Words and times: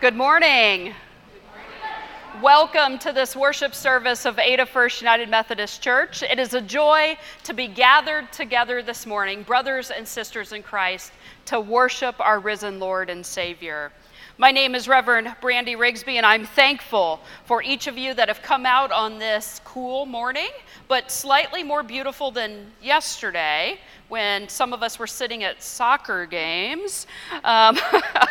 Good 0.00 0.14
morning. 0.14 0.94
Welcome 2.40 3.00
to 3.00 3.12
this 3.12 3.34
worship 3.34 3.74
service 3.74 4.26
of 4.26 4.38
Ada 4.38 4.64
First 4.64 5.00
United 5.00 5.28
Methodist 5.28 5.82
Church. 5.82 6.22
It 6.22 6.38
is 6.38 6.54
a 6.54 6.60
joy 6.60 7.18
to 7.42 7.52
be 7.52 7.66
gathered 7.66 8.30
together 8.30 8.80
this 8.80 9.06
morning, 9.06 9.42
brothers 9.42 9.90
and 9.90 10.06
sisters 10.06 10.52
in 10.52 10.62
Christ, 10.62 11.10
to 11.46 11.58
worship 11.58 12.14
our 12.20 12.38
risen 12.38 12.78
Lord 12.78 13.10
and 13.10 13.26
Savior. 13.26 13.90
My 14.40 14.52
name 14.52 14.76
is 14.76 14.86
Reverend 14.86 15.34
Brandy 15.40 15.74
Rigsby, 15.74 16.14
and 16.14 16.24
I'm 16.24 16.46
thankful 16.46 17.18
for 17.44 17.60
each 17.60 17.88
of 17.88 17.98
you 17.98 18.14
that 18.14 18.28
have 18.28 18.40
come 18.40 18.66
out 18.66 18.92
on 18.92 19.18
this 19.18 19.60
cool 19.64 20.06
morning, 20.06 20.50
but 20.86 21.10
slightly 21.10 21.64
more 21.64 21.82
beautiful 21.82 22.30
than 22.30 22.70
yesterday 22.80 23.80
when 24.08 24.48
some 24.48 24.72
of 24.72 24.80
us 24.80 24.96
were 24.96 25.08
sitting 25.08 25.42
at 25.42 25.60
soccer 25.60 26.24
games. 26.24 27.08
Um, 27.42 27.80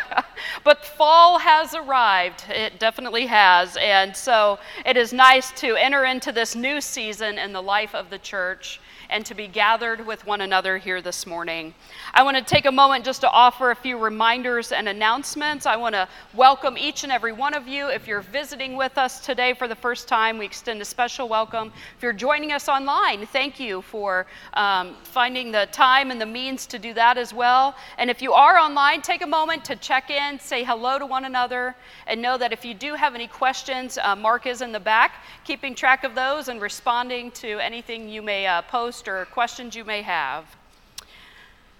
but 0.64 0.82
fall 0.82 1.38
has 1.40 1.74
arrived. 1.74 2.42
It 2.48 2.78
definitely 2.78 3.26
has. 3.26 3.76
And 3.76 4.16
so 4.16 4.58
it 4.86 4.96
is 4.96 5.12
nice 5.12 5.52
to 5.60 5.76
enter 5.76 6.06
into 6.06 6.32
this 6.32 6.56
new 6.56 6.80
season 6.80 7.36
in 7.36 7.52
the 7.52 7.62
life 7.62 7.94
of 7.94 8.08
the 8.08 8.18
church 8.18 8.80
and 9.10 9.24
to 9.24 9.34
be 9.34 9.48
gathered 9.48 10.04
with 10.06 10.26
one 10.26 10.42
another 10.42 10.76
here 10.76 11.00
this 11.00 11.26
morning. 11.26 11.72
I 12.12 12.22
want 12.22 12.36
to 12.36 12.42
take 12.42 12.66
a 12.66 12.72
moment 12.72 13.04
just 13.04 13.22
to 13.22 13.30
offer 13.30 13.70
a 13.70 13.76
few 13.76 13.96
reminders 13.96 14.70
and 14.70 14.88
announcements. 14.88 15.64
I 15.64 15.76
want 15.76 15.94
to 15.94 16.08
welcome 16.34 16.76
each 16.76 17.04
and 17.04 17.12
every 17.12 17.32
one 17.32 17.54
of 17.54 17.66
you. 17.66 17.88
If 17.88 18.06
you're 18.06 18.20
visiting 18.20 18.76
with 18.76 18.98
us 18.98 19.24
today 19.24 19.54
for 19.54 19.66
the 19.66 19.74
first 19.74 20.08
time, 20.08 20.36
we 20.36 20.44
extend 20.44 20.82
a 20.82 20.84
special 20.84 21.28
welcome. 21.28 21.72
If 21.96 22.02
you're 22.02 22.12
joining 22.12 22.52
us 22.52 22.68
online, 22.68 23.26
thank 23.26 23.58
you 23.58 23.80
for 23.82 24.26
um, 24.52 24.94
finding 25.04 25.52
the 25.52 25.68
time 25.72 26.10
and 26.10 26.20
the 26.20 26.26
means 26.26 26.66
to 26.66 26.78
do 26.78 26.92
that 26.94 27.16
as 27.16 27.32
well. 27.32 27.74
And 27.96 28.10
if 28.10 28.20
you 28.20 28.34
are 28.34 28.58
online, 28.58 29.00
take 29.00 29.22
a 29.22 29.26
moment 29.26 29.64
to 29.66 29.76
check 29.76 30.10
in, 30.10 30.38
say 30.38 30.64
hello 30.64 30.98
to 30.98 31.06
one 31.06 31.24
another, 31.24 31.74
and 32.06 32.20
know 32.20 32.36
that 32.36 32.52
if 32.52 32.64
you 32.64 32.74
do 32.74 32.94
have 32.94 33.14
any 33.14 33.26
questions, 33.26 33.98
uh, 34.02 34.14
Mark 34.14 34.46
is 34.46 34.60
in 34.60 34.72
the 34.72 34.80
back, 34.80 35.24
keeping 35.44 35.74
track 35.74 36.04
of 36.04 36.14
those 36.14 36.48
and 36.48 36.60
responding 36.60 37.30
to 37.30 37.58
anything 37.58 38.08
you 38.08 38.20
may 38.20 38.46
uh, 38.46 38.60
post 38.62 38.97
post 38.98 39.08
or 39.08 39.24
questions 39.26 39.76
you 39.76 39.84
may 39.84 40.02
have. 40.02 40.44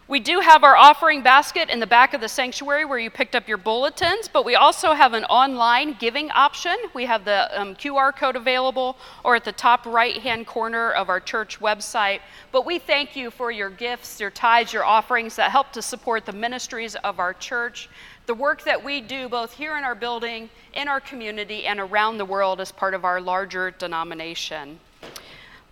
We 0.07 0.21
do 0.21 0.41
have 0.41 0.65
our 0.65 0.75
offering 0.77 1.23
basket 1.23 1.69
in 1.69 1.81
the 1.81 1.87
back 1.87 2.15
of 2.15 2.23
the 2.23 2.29
sanctuary 2.29 2.87
where 2.87 2.99
you 2.99 3.11
picked 3.11 3.35
up 3.35 3.47
your 3.47 3.59
bulletins, 3.59 4.27
but 4.27 4.47
we 4.47 4.55
also 4.55 4.95
have 4.95 5.13
an 5.13 5.25
online 5.25 5.97
giving 5.99 6.31
option. 6.31 6.75
We 6.95 7.05
have 7.05 7.27
the 7.27 7.61
um, 7.61 7.75
QR 7.75 8.17
code 8.17 8.37
available 8.37 8.97
or 9.23 9.37
at 9.37 9.45
the 9.45 9.53
top 9.53 9.85
right 9.85 10.17
hand 10.17 10.47
corner 10.47 10.93
of 10.93 11.11
our 11.11 11.21
church 11.21 11.61
website. 11.61 12.21
But 12.53 12.65
we 12.65 12.79
thank 12.79 13.17
you 13.17 13.31
for 13.31 13.51
your 13.51 13.69
gifts, 13.69 14.19
your 14.19 14.31
tithes, 14.31 14.73
your 14.73 14.85
offerings 14.85 15.37
that 15.37 15.51
help 15.51 15.73
to 15.73 15.83
support 15.83 16.25
the 16.25 16.33
ministries 16.33 16.95
of 16.95 17.19
our 17.19 17.35
church, 17.35 17.91
the 18.27 18.35
work 18.35 18.63
that 18.63 18.83
we 18.83 19.03
do 19.03 19.29
both 19.29 19.53
here 19.53 19.77
in 19.77 19.85
our 19.85 19.95
building, 19.95 20.49
in 20.73 20.89
our 20.89 21.01
community, 21.01 21.67
and 21.67 21.81
around 21.81 22.17
the 22.17 22.25
world 22.25 22.61
as 22.61 22.73
part 22.73 22.95
of 22.95 23.05
our 23.05 23.21
larger 23.21 23.73
denomination. 23.73 24.79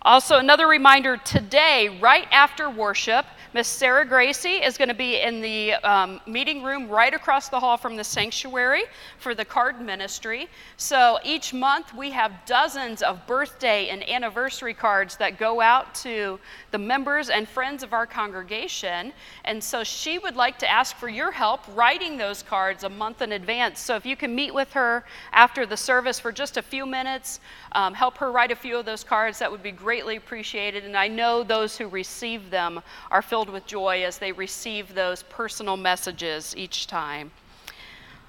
Also, 0.01 0.37
another 0.37 0.67
reminder 0.67 1.17
today, 1.17 1.97
right 2.01 2.27
after 2.31 2.69
worship, 2.69 3.25
Miss 3.57 3.67
Sarah 3.67 4.05
Gracie 4.05 4.57
is 4.63 4.77
going 4.77 4.87
to 4.87 4.93
be 4.93 5.19
in 5.19 5.41
the 5.41 5.73
um, 5.73 6.21
meeting 6.27 6.61
room 6.61 6.87
right 6.87 7.11
across 7.11 7.49
the 7.49 7.59
hall 7.59 7.75
from 7.75 7.95
the 7.95 8.03
sanctuary 8.03 8.83
for 9.17 9.33
the 9.33 9.43
card 9.43 9.81
ministry. 9.81 10.47
So 10.77 11.17
each 11.23 11.55
month 11.55 11.91
we 11.95 12.11
have 12.11 12.31
dozens 12.45 13.01
of 13.01 13.25
birthday 13.25 13.89
and 13.89 14.07
anniversary 14.07 14.75
cards 14.75 15.17
that 15.17 15.39
go 15.39 15.59
out 15.59 15.95
to 15.95 16.39
the 16.69 16.77
members 16.77 17.31
and 17.31 17.49
friends 17.49 17.81
of 17.81 17.93
our 17.93 18.05
congregation. 18.05 19.11
And 19.43 19.63
so 19.63 19.83
she 19.83 20.19
would 20.19 20.35
like 20.35 20.59
to 20.59 20.69
ask 20.69 20.95
for 20.95 21.09
your 21.09 21.31
help 21.31 21.61
writing 21.75 22.15
those 22.15 22.43
cards 22.43 22.83
a 22.83 22.89
month 22.89 23.23
in 23.23 23.31
advance. 23.31 23.79
So 23.79 23.95
if 23.95 24.05
you 24.05 24.15
can 24.15 24.35
meet 24.35 24.53
with 24.53 24.71
her 24.73 25.03
after 25.31 25.65
the 25.65 25.77
service 25.77 26.19
for 26.19 26.31
just 26.31 26.57
a 26.57 26.61
few 26.61 26.85
minutes, 26.85 27.39
um, 27.71 27.95
help 27.95 28.19
her 28.19 28.31
write 28.31 28.51
a 28.51 28.55
few 28.55 28.77
of 28.77 28.85
those 28.85 29.03
cards, 29.03 29.39
that 29.39 29.51
would 29.51 29.63
be 29.63 29.71
greatly 29.71 30.15
appreciated. 30.15 30.85
And 30.85 30.95
I 30.95 31.07
know 31.07 31.41
those 31.41 31.75
who 31.75 31.87
receive 31.87 32.51
them 32.51 32.83
are 33.09 33.23
filled 33.23 33.46
filled 33.47 33.53
with 33.53 33.65
joy 33.65 34.03
as 34.03 34.17
they 34.17 34.33
receive 34.33 34.93
those 34.93 35.23
personal 35.23 35.77
messages 35.77 36.53
each 36.57 36.85
time. 36.85 37.31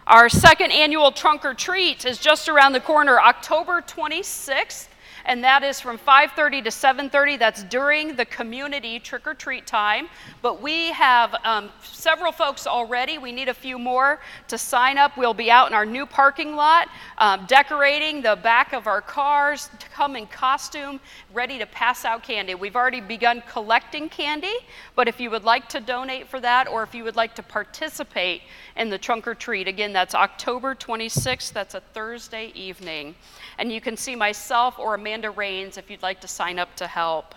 Our 0.06 0.28
second 0.28 0.70
annual 0.70 1.10
trunk 1.10 1.44
or 1.44 1.54
treat 1.54 2.04
is 2.04 2.18
just 2.18 2.48
around 2.48 2.72
the 2.72 2.80
corner, 2.80 3.18
October 3.18 3.82
26th 3.82 4.86
and 5.28 5.44
that 5.44 5.62
is 5.62 5.78
from 5.78 5.98
5:30 5.98 6.62
to 6.62 6.70
7:30. 6.70 7.36
That's 7.36 7.62
during 7.64 8.16
the 8.16 8.24
community 8.24 8.98
trick 8.98 9.26
or 9.26 9.34
treat 9.34 9.66
time. 9.66 10.08
But 10.40 10.62
we 10.62 10.90
have 10.92 11.36
um, 11.44 11.70
several 11.82 12.32
folks 12.32 12.66
already. 12.66 13.18
We 13.18 13.30
need 13.30 13.50
a 13.50 13.54
few 13.54 13.78
more 13.78 14.20
to 14.48 14.56
sign 14.56 14.96
up. 14.96 15.18
We'll 15.18 15.34
be 15.34 15.50
out 15.50 15.68
in 15.68 15.74
our 15.74 15.84
new 15.84 16.06
parking 16.06 16.56
lot, 16.56 16.88
um, 17.18 17.44
decorating 17.46 18.22
the 18.22 18.36
back 18.36 18.72
of 18.72 18.86
our 18.86 19.02
cars, 19.02 19.68
to 19.78 19.88
come 19.90 20.16
in 20.16 20.26
costume, 20.26 20.98
ready 21.34 21.58
to 21.58 21.66
pass 21.66 22.06
out 22.06 22.22
candy. 22.22 22.54
We've 22.54 22.76
already 22.76 23.02
begun 23.02 23.42
collecting 23.46 24.08
candy, 24.08 24.56
but 24.96 25.08
if 25.08 25.20
you 25.20 25.30
would 25.30 25.44
like 25.44 25.68
to 25.68 25.80
donate 25.80 26.26
for 26.28 26.40
that, 26.40 26.68
or 26.68 26.82
if 26.82 26.94
you 26.94 27.04
would 27.04 27.16
like 27.16 27.34
to 27.34 27.42
participate 27.42 28.42
in 28.76 28.88
the 28.88 28.98
trunk 28.98 29.28
or 29.28 29.34
treat, 29.34 29.68
again, 29.68 29.92
that's 29.92 30.14
October 30.14 30.74
26th. 30.74 31.52
That's 31.52 31.74
a 31.74 31.80
Thursday 31.92 32.50
evening. 32.54 33.14
And 33.58 33.72
you 33.72 33.80
can 33.80 33.96
see 33.96 34.14
myself 34.14 34.78
or 34.78 34.94
Amanda 34.94 35.30
Rains 35.30 35.76
if 35.76 35.90
you'd 35.90 36.02
like 36.02 36.20
to 36.20 36.28
sign 36.28 36.58
up 36.58 36.74
to 36.76 36.86
help. 36.86 37.34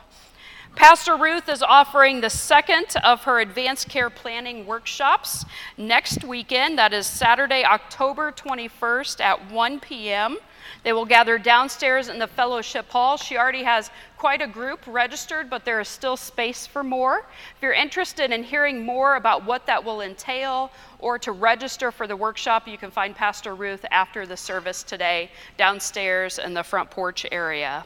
Pastor 0.76 1.18
Ruth 1.18 1.50
is 1.50 1.62
offering 1.62 2.22
the 2.22 2.30
second 2.30 2.96
of 3.04 3.24
her 3.26 3.40
advanced 3.42 3.90
care 3.90 4.10
planning 4.10 4.66
workshops 4.66 5.46
next 5.78 6.24
weekend. 6.24 6.78
That 6.78 6.94
is 6.94 7.06
Saturday, 7.06 7.66
October 7.66 8.32
21st 8.32 9.20
at 9.20 9.52
1 9.52 9.80
p.m. 9.82 10.38
They 10.84 10.94
will 10.94 11.06
gather 11.06 11.38
downstairs 11.38 12.10
in 12.10 12.18
the 12.18 12.28
fellowship 12.28 12.90
hall. 12.90 13.16
She 13.16 13.38
already 13.38 13.64
has 13.64 13.92
quite 14.18 14.42
a 14.42 14.48
group 14.48 14.80
registered, 14.88 15.50
but 15.50 15.64
there 15.64 15.80
is 15.80 15.88
still 15.88 16.18
space 16.18 16.66
for 16.66 16.84
more. 16.84 17.20
If 17.56 17.62
you're 17.62 17.72
interested 17.72 18.32
in 18.32 18.44
hearing 18.44 18.84
more 18.84 19.16
about 19.16 19.46
what 19.46 19.68
that 19.68 19.84
will 19.84 20.02
entail 20.02 20.72
or 20.98 21.20
to 21.20 21.32
register 21.32 21.92
for 21.92 22.08
the 22.08 22.16
workshop, 22.16 22.68
you 22.68 22.80
can 22.80 22.90
find 22.90 23.16
Pastor 23.16 23.54
Ruth 23.54 23.86
after 23.92 24.26
the 24.26 24.38
service 24.38 24.82
today 24.82 25.30
downstairs 25.56 26.40
in 26.40 26.56
the 26.56 26.64
front 26.64 26.90
porch 26.90 27.28
area. 27.32 27.86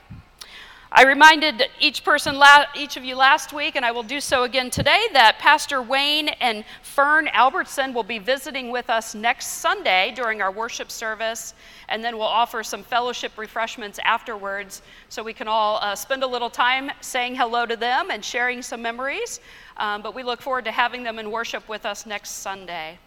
I 0.98 1.04
reminded 1.04 1.62
each 1.82 2.06
person, 2.06 2.42
each 2.74 2.96
of 2.96 3.04
you 3.04 3.18
last 3.18 3.52
week, 3.52 3.76
and 3.76 3.84
I 3.84 3.92
will 3.92 4.02
do 4.02 4.22
so 4.22 4.44
again 4.44 4.70
today, 4.70 5.08
that 5.12 5.40
Pastor 5.40 5.82
Wayne 5.82 6.30
and 6.30 6.64
Fern 6.84 7.28
Albertson 7.34 7.94
will 7.94 8.04
be 8.04 8.18
visiting 8.18 8.72
with 8.72 8.90
us 8.90 9.14
next 9.14 9.48
Sunday 9.60 10.14
during 10.16 10.42
our 10.42 10.54
worship 10.54 10.90
service, 10.90 11.54
and 11.90 12.02
then 12.02 12.18
we'll 12.18 12.28
offer 12.28 12.64
some 12.64 12.82
fellowship 12.82 13.34
refreshments 13.38 14.00
afterwards 14.06 14.84
so 15.10 15.22
we 15.22 15.34
can 15.34 15.50
all 15.50 15.80
uh, 15.82 15.96
spend 15.96 16.24
a 16.24 16.28
little 16.28 16.50
time 16.50 16.90
saying 17.02 17.36
hello 17.36 17.66
to 17.66 17.76
them 17.76 18.10
and 18.10 18.24
sharing 18.24 18.62
some 18.62 18.82
memories. 18.82 19.42
Um, 19.76 20.02
but 20.02 20.16
we 20.16 20.24
look 20.24 20.42
forward 20.42 20.64
to 20.64 20.72
having 20.72 21.04
them 21.04 21.20
in 21.20 21.30
worship 21.30 21.68
with 21.68 21.86
us 21.86 22.06
next 22.06 22.30
Sunday. 22.30 22.98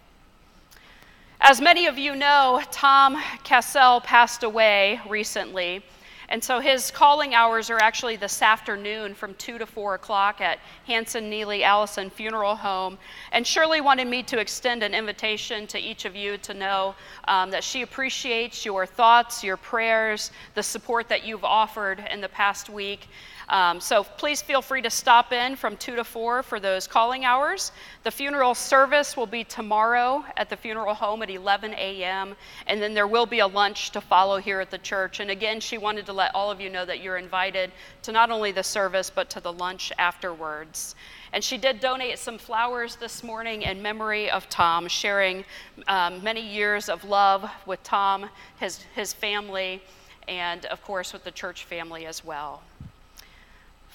As 1.41 1.59
many 1.59 1.87
of 1.87 1.97
you 1.97 2.15
know, 2.15 2.61
Tom 2.69 3.19
Cassell 3.43 4.01
passed 4.01 4.43
away 4.43 5.01
recently. 5.09 5.83
And 6.29 6.43
so 6.43 6.59
his 6.59 6.91
calling 6.91 7.33
hours 7.33 7.71
are 7.71 7.79
actually 7.79 8.15
this 8.15 8.43
afternoon 8.43 9.15
from 9.15 9.33
2 9.33 9.57
to 9.57 9.65
4 9.65 9.95
o'clock 9.95 10.41
at 10.41 10.59
Hanson 10.85 11.27
Neely 11.27 11.63
Allison 11.63 12.11
Funeral 12.11 12.55
Home. 12.55 12.99
And 13.31 13.45
Shirley 13.45 13.81
wanted 13.81 14.07
me 14.07 14.21
to 14.23 14.39
extend 14.39 14.83
an 14.83 14.93
invitation 14.93 15.65
to 15.67 15.79
each 15.79 16.05
of 16.05 16.15
you 16.15 16.37
to 16.37 16.53
know 16.53 16.93
um, 17.27 17.49
that 17.49 17.63
she 17.63 17.81
appreciates 17.81 18.63
your 18.63 18.85
thoughts, 18.85 19.43
your 19.43 19.57
prayers, 19.57 20.31
the 20.53 20.61
support 20.61 21.09
that 21.09 21.25
you've 21.25 21.43
offered 21.43 22.05
in 22.11 22.21
the 22.21 22.29
past 22.29 22.69
week. 22.69 23.07
Um, 23.49 23.81
so 23.81 24.03
please 24.03 24.43
feel 24.43 24.61
free 24.61 24.81
to 24.83 24.91
stop 24.91 25.33
in 25.33 25.55
from 25.55 25.75
2 25.77 25.95
to 25.95 26.03
4 26.03 26.43
for 26.43 26.59
those 26.59 26.85
calling 26.85 27.25
hours. 27.25 27.71
The 28.03 28.11
funeral 28.11 28.53
service 28.53 29.17
will 29.17 29.25
be 29.25 29.43
tomorrow 29.43 30.23
at 30.37 30.49
the 30.49 30.55
funeral 30.55 30.93
home 30.93 31.23
at 31.23 31.31
11 31.31 31.73
a.m., 31.73 32.35
and 32.67 32.79
then 32.79 32.93
there 32.93 33.07
will 33.07 33.25
be 33.25 33.39
a 33.39 33.47
lunch 33.47 33.89
to 33.91 34.01
follow 34.01 34.37
here 34.37 34.59
at 34.59 34.69
the 34.69 34.77
church. 34.77 35.19
And 35.19 35.31
again, 35.31 35.59
she 35.59 35.79
wanted 35.79 36.05
to 36.05 36.13
let 36.13 36.33
all 36.35 36.51
of 36.51 36.61
you 36.61 36.69
know 36.69 36.85
that 36.85 37.01
you're 37.01 37.17
invited 37.17 37.71
to 38.03 38.11
not 38.11 38.29
only 38.29 38.51
the 38.51 38.63
service, 38.63 39.09
but 39.09 39.31
to 39.31 39.39
the 39.39 39.53
lunch 39.53 39.91
afterwards. 39.97 40.93
And 41.33 41.43
she 41.43 41.57
did 41.57 41.79
donate 41.79 42.19
some 42.19 42.37
flowers 42.37 42.97
this 42.97 43.23
morning 43.23 43.63
in 43.63 43.81
memory 43.81 44.29
of 44.29 44.47
Tom, 44.49 44.87
sharing 44.87 45.43
um, 45.87 46.23
many 46.23 46.41
years 46.41 46.87
of 46.87 47.03
love 47.03 47.49
with 47.65 47.81
Tom, 47.81 48.29
his, 48.59 48.83
his 48.93 49.11
family, 49.11 49.81
and 50.27 50.65
of 50.67 50.83
course 50.83 51.13
with 51.13 51.23
the 51.23 51.31
church 51.31 51.63
family 51.63 52.05
as 52.05 52.23
well. 52.23 52.61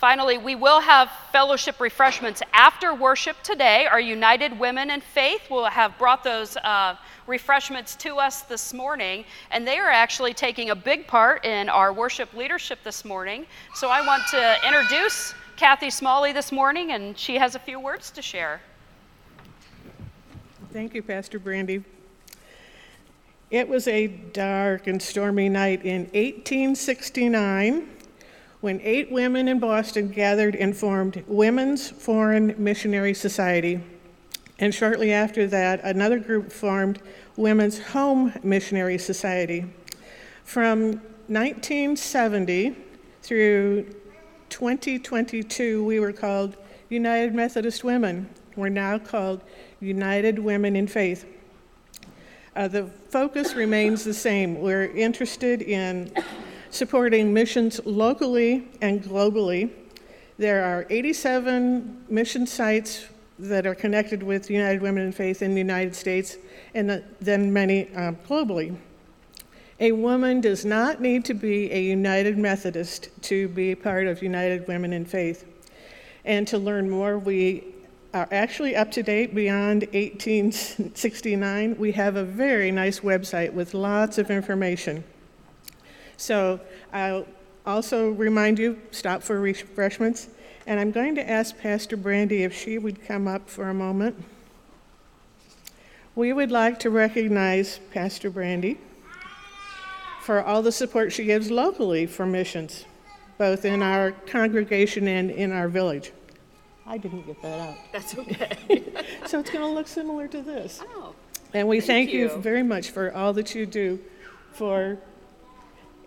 Finally, 0.04 0.36
we 0.36 0.54
will 0.54 0.80
have 0.80 1.10
fellowship 1.32 1.80
refreshments 1.80 2.42
after 2.52 2.94
worship 2.94 3.42
today. 3.42 3.86
Our 3.86 4.00
United 4.00 4.60
Women 4.60 4.90
in 4.90 5.00
Faith 5.00 5.48
will 5.48 5.64
have 5.64 5.96
brought 5.96 6.22
those 6.22 6.58
uh, 6.58 6.96
refreshments 7.26 7.96
to 7.96 8.18
us 8.18 8.42
this 8.42 8.74
morning, 8.74 9.24
and 9.50 9.66
they 9.66 9.78
are 9.78 9.88
actually 9.88 10.34
taking 10.34 10.68
a 10.68 10.74
big 10.74 11.06
part 11.06 11.46
in 11.46 11.70
our 11.70 11.90
worship 11.90 12.34
leadership 12.34 12.80
this 12.84 13.02
morning. 13.02 13.46
So 13.76 13.88
I 13.88 14.06
want 14.06 14.24
to 14.32 14.56
introduce 14.66 15.32
Kathy 15.56 15.88
Smalley 15.88 16.32
this 16.32 16.52
morning, 16.52 16.92
and 16.92 17.18
she 17.18 17.36
has 17.36 17.54
a 17.54 17.58
few 17.58 17.80
words 17.80 18.10
to 18.10 18.20
share. 18.20 18.60
Thank 20.70 20.92
you, 20.92 21.02
Pastor 21.02 21.38
Brandy. 21.38 21.82
It 23.50 23.66
was 23.66 23.88
a 23.88 24.08
dark 24.08 24.86
and 24.86 25.00
stormy 25.00 25.48
night 25.48 25.82
in 25.82 26.02
1869 26.12 27.93
when 28.64 28.80
eight 28.80 29.12
women 29.12 29.46
in 29.46 29.58
Boston 29.58 30.08
gathered 30.08 30.56
and 30.56 30.74
formed 30.74 31.22
Women's 31.26 31.90
Foreign 31.90 32.54
Missionary 32.56 33.12
Society. 33.12 33.78
And 34.58 34.74
shortly 34.74 35.12
after 35.12 35.46
that, 35.48 35.84
another 35.84 36.18
group 36.18 36.50
formed 36.50 37.02
Women's 37.36 37.78
Home 37.88 38.32
Missionary 38.42 38.96
Society. 38.96 39.66
From 40.44 40.92
1970 41.26 42.74
through 43.20 43.94
2022, 44.48 45.84
we 45.84 46.00
were 46.00 46.12
called 46.12 46.56
United 46.88 47.34
Methodist 47.34 47.84
Women. 47.84 48.30
We're 48.56 48.70
now 48.70 48.96
called 48.96 49.42
United 49.78 50.38
Women 50.38 50.74
in 50.74 50.86
Faith. 50.86 51.26
Uh, 52.56 52.68
the 52.68 52.86
focus 53.10 53.52
remains 53.52 54.04
the 54.04 54.14
same. 54.14 54.58
We're 54.58 54.86
interested 54.86 55.60
in 55.60 56.10
supporting 56.74 57.32
missions 57.32 57.80
locally 57.84 58.68
and 58.82 59.02
globally. 59.02 59.70
There 60.38 60.64
are 60.64 60.86
87 60.90 62.06
mission 62.08 62.46
sites 62.46 63.06
that 63.38 63.66
are 63.66 63.74
connected 63.74 64.22
with 64.22 64.50
United 64.50 64.82
Women 64.82 65.04
in 65.04 65.12
Faith 65.12 65.42
in 65.42 65.52
the 65.54 65.60
United 65.60 65.94
States, 65.94 66.36
and 66.74 67.02
then 67.20 67.52
many 67.52 67.92
um, 67.94 68.16
globally. 68.28 68.76
A 69.80 69.92
woman 69.92 70.40
does 70.40 70.64
not 70.64 71.00
need 71.00 71.24
to 71.26 71.34
be 71.34 71.72
a 71.72 71.80
United 71.80 72.38
Methodist 72.38 73.08
to 73.22 73.48
be 73.48 73.74
part 73.74 74.06
of 74.06 74.22
United 74.22 74.68
Women 74.68 74.92
in 74.92 75.04
Faith. 75.04 75.44
And 76.24 76.46
to 76.48 76.58
learn 76.58 76.88
more, 76.88 77.18
we 77.18 77.64
are 78.12 78.28
actually 78.30 78.76
up 78.76 78.92
to 78.92 79.02
date 79.02 79.34
beyond 79.34 79.82
1869. 79.92 81.76
We 81.76 81.92
have 81.92 82.14
a 82.14 82.24
very 82.24 82.70
nice 82.70 83.00
website 83.00 83.52
with 83.52 83.74
lots 83.74 84.18
of 84.18 84.30
information. 84.30 85.02
So 86.16 86.60
I'll 86.92 87.26
also 87.66 88.10
remind 88.10 88.58
you 88.58 88.80
stop 88.90 89.22
for 89.22 89.40
refreshments. 89.40 90.28
And 90.66 90.80
I'm 90.80 90.90
going 90.90 91.14
to 91.16 91.28
ask 91.28 91.58
Pastor 91.58 91.96
Brandy 91.96 92.42
if 92.42 92.54
she 92.54 92.78
would 92.78 93.04
come 93.06 93.28
up 93.28 93.48
for 93.50 93.68
a 93.68 93.74
moment. 93.74 94.22
We 96.14 96.32
would 96.32 96.50
like 96.50 96.78
to 96.80 96.90
recognize 96.90 97.80
Pastor 97.92 98.30
Brandy 98.30 98.78
for 100.22 100.42
all 100.42 100.62
the 100.62 100.72
support 100.72 101.12
she 101.12 101.24
gives 101.24 101.50
locally 101.50 102.06
for 102.06 102.24
missions, 102.24 102.86
both 103.36 103.64
in 103.64 103.82
our 103.82 104.12
congregation 104.12 105.06
and 105.06 105.30
in 105.30 105.52
our 105.52 105.68
village. 105.68 106.12
I 106.86 106.98
didn't 106.98 107.26
get 107.26 107.42
that 107.42 107.60
out. 107.60 107.76
That's 107.92 108.16
okay. 108.16 108.56
so 109.26 109.40
it's 109.40 109.50
going 109.50 109.64
to 109.64 109.66
look 109.66 109.88
similar 109.88 110.28
to 110.28 110.40
this. 110.40 110.80
Oh. 110.94 111.14
And 111.52 111.68
we 111.68 111.80
thank 111.80 112.08
thank 112.08 112.12
you. 112.12 112.30
you. 112.30 112.36
very 112.38 112.62
much 112.62 112.90
for 112.90 113.12
all 113.12 113.32
that 113.34 113.54
you 113.54 113.66
do 113.66 113.98
for 114.52 114.98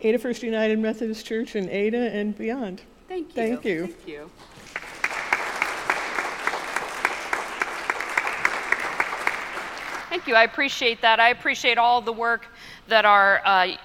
Ada 0.01 0.19
First 0.19 0.43
United 0.43 0.77
Methodist 0.79 1.25
Church 1.25 1.55
and 1.55 1.69
Ada 1.69 2.11
and 2.13 2.37
beyond. 2.37 2.81
Thank 3.07 3.29
you. 3.29 3.33
Thank 3.33 3.65
you. 3.65 3.87
Thank 3.87 4.07
you. 4.07 4.29
Thank 10.09 10.27
you. 10.27 10.35
I 10.35 10.43
appreciate 10.43 11.01
that. 11.01 11.19
I 11.19 11.29
appreciate 11.29 11.77
all 11.77 12.01
the 12.01 12.13
work 12.13 12.47
that 12.87 13.05
our 13.05 13.41
uh, 13.45 13.75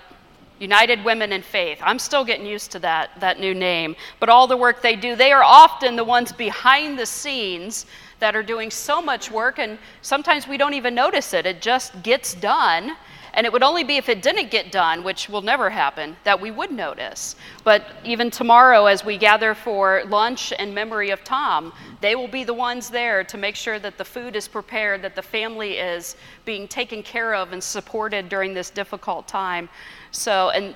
United 0.58 1.04
Women 1.04 1.32
in 1.32 1.42
Faith. 1.42 1.78
I'm 1.82 1.98
still 1.98 2.24
getting 2.24 2.46
used 2.46 2.70
to 2.72 2.78
that, 2.80 3.10
that 3.20 3.40
new 3.40 3.54
name. 3.54 3.96
But 4.20 4.28
all 4.28 4.46
the 4.46 4.56
work 4.56 4.80
they 4.80 4.96
do, 4.96 5.16
they 5.16 5.32
are 5.32 5.42
often 5.42 5.96
the 5.96 6.04
ones 6.04 6.30
behind 6.30 6.98
the 6.98 7.06
scenes 7.06 7.86
that 8.20 8.36
are 8.36 8.42
doing 8.42 8.70
so 8.70 9.02
much 9.02 9.30
work, 9.30 9.58
and 9.58 9.78
sometimes 10.02 10.46
we 10.46 10.56
don't 10.56 10.74
even 10.74 10.94
notice 10.94 11.34
it. 11.34 11.46
It 11.46 11.60
just 11.60 12.02
gets 12.02 12.34
done. 12.34 12.96
And 13.34 13.46
it 13.46 13.52
would 13.52 13.62
only 13.62 13.82
be 13.82 13.96
if 13.96 14.08
it 14.08 14.20
didn't 14.20 14.50
get 14.50 14.70
done, 14.70 15.02
which 15.04 15.28
will 15.28 15.40
never 15.40 15.70
happen, 15.70 16.16
that 16.24 16.38
we 16.40 16.50
would 16.50 16.70
notice. 16.70 17.34
But 17.64 17.86
even 18.04 18.30
tomorrow, 18.30 18.86
as 18.86 19.04
we 19.04 19.16
gather 19.16 19.54
for 19.54 20.02
lunch 20.06 20.52
in 20.52 20.74
memory 20.74 21.10
of 21.10 21.24
Tom, 21.24 21.72
they 22.02 22.14
will 22.14 22.28
be 22.28 22.44
the 22.44 22.52
ones 22.52 22.90
there 22.90 23.24
to 23.24 23.38
make 23.38 23.56
sure 23.56 23.78
that 23.78 23.96
the 23.96 24.04
food 24.04 24.36
is 24.36 24.48
prepared, 24.48 25.00
that 25.02 25.16
the 25.16 25.22
family 25.22 25.78
is 25.78 26.16
being 26.44 26.68
taken 26.68 27.02
care 27.02 27.34
of 27.34 27.52
and 27.52 27.62
supported 27.62 28.28
during 28.28 28.52
this 28.52 28.68
difficult 28.68 29.26
time. 29.26 29.68
So, 30.10 30.50
and 30.50 30.74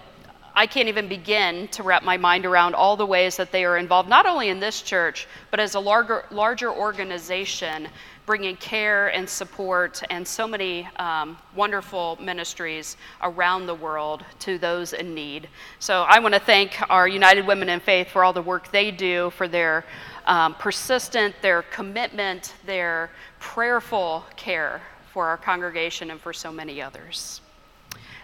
I 0.54 0.66
can't 0.66 0.88
even 0.88 1.06
begin 1.06 1.68
to 1.68 1.82
wrap 1.82 2.02
my 2.02 2.16
mind 2.16 2.46
around 2.46 2.74
all 2.74 2.96
the 2.96 3.04
ways 3.04 3.36
that 3.36 3.52
they 3.52 3.66
are 3.66 3.76
involved, 3.76 4.08
not 4.08 4.24
only 4.24 4.48
in 4.48 4.58
this 4.58 4.80
church, 4.80 5.28
but 5.50 5.60
as 5.60 5.74
a 5.74 5.80
larger, 5.80 6.24
larger 6.30 6.72
organization, 6.72 7.88
bringing 8.26 8.56
care 8.56 9.08
and 9.08 9.28
support 9.28 10.02
and 10.11 10.26
so 10.26 10.49
many 10.49 10.87
um, 10.96 11.38
wonderful 11.55 12.19
ministries 12.20 12.96
around 13.23 13.67
the 13.67 13.75
world 13.75 14.25
to 14.40 14.58
those 14.58 14.93
in 14.93 15.14
need. 15.14 15.49
So 15.78 16.02
I 16.02 16.19
want 16.19 16.34
to 16.34 16.40
thank 16.40 16.76
our 16.90 17.06
United 17.06 17.46
Women 17.46 17.69
in 17.69 17.78
Faith 17.78 18.08
for 18.08 18.25
all 18.25 18.32
the 18.32 18.43
work 18.43 18.70
they 18.73 18.90
do, 18.90 19.31
for 19.31 19.46
their 19.46 19.84
um, 20.26 20.55
persistent, 20.55 21.37
their 21.40 21.62
commitment, 21.62 22.55
their 22.67 23.11
prayerful 23.38 24.25
care 24.37 24.82
for 25.12 25.26
our 25.28 25.37
congregation 25.37 26.11
and 26.11 26.20
for 26.20 26.32
so 26.32 26.52
many 26.52 26.82
others. 26.82 27.40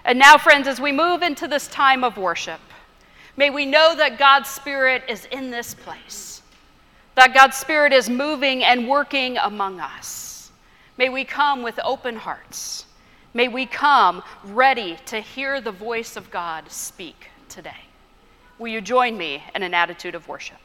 And 0.05 0.19
now, 0.19 0.37
friends, 0.37 0.67
as 0.67 0.81
we 0.81 0.91
move 0.91 1.23
into 1.23 1.47
this 1.47 1.69
time 1.69 2.03
of 2.03 2.17
worship, 2.17 2.61
may 3.37 3.51
we 3.51 3.65
know 3.65 3.95
that 3.97 4.19
God's 4.19 4.51
Spirit 4.51 5.05
is 5.09 5.27
in 5.27 5.51
this 5.51 5.75
place, 5.75 6.42
that 7.15 7.35
God's 7.35 7.57
Spirit 7.57 7.93
is 7.93 8.09
moving 8.09 8.65
and 8.65 8.89
working 8.89 9.37
among 9.39 9.81
us. 9.81 10.51
May 10.97 11.09
we 11.09 11.25
come 11.25 11.63
with 11.63 11.79
open 11.85 12.17
hearts. 12.17 12.87
May 13.35 13.49
we 13.49 13.67
come 13.67 14.23
ready 14.45 14.97
to 15.07 15.21
hear 15.21 15.61
the 15.61 15.73
voice 15.73 16.17
of 16.17 16.31
God 16.31 16.71
speak 16.71 17.29
today. 17.49 17.85
Will 18.59 18.69
you 18.69 18.81
join 18.81 19.17
me 19.17 19.43
in 19.55 19.63
an 19.63 19.75
attitude 19.75 20.15
of 20.15 20.29
worship? 20.29 20.59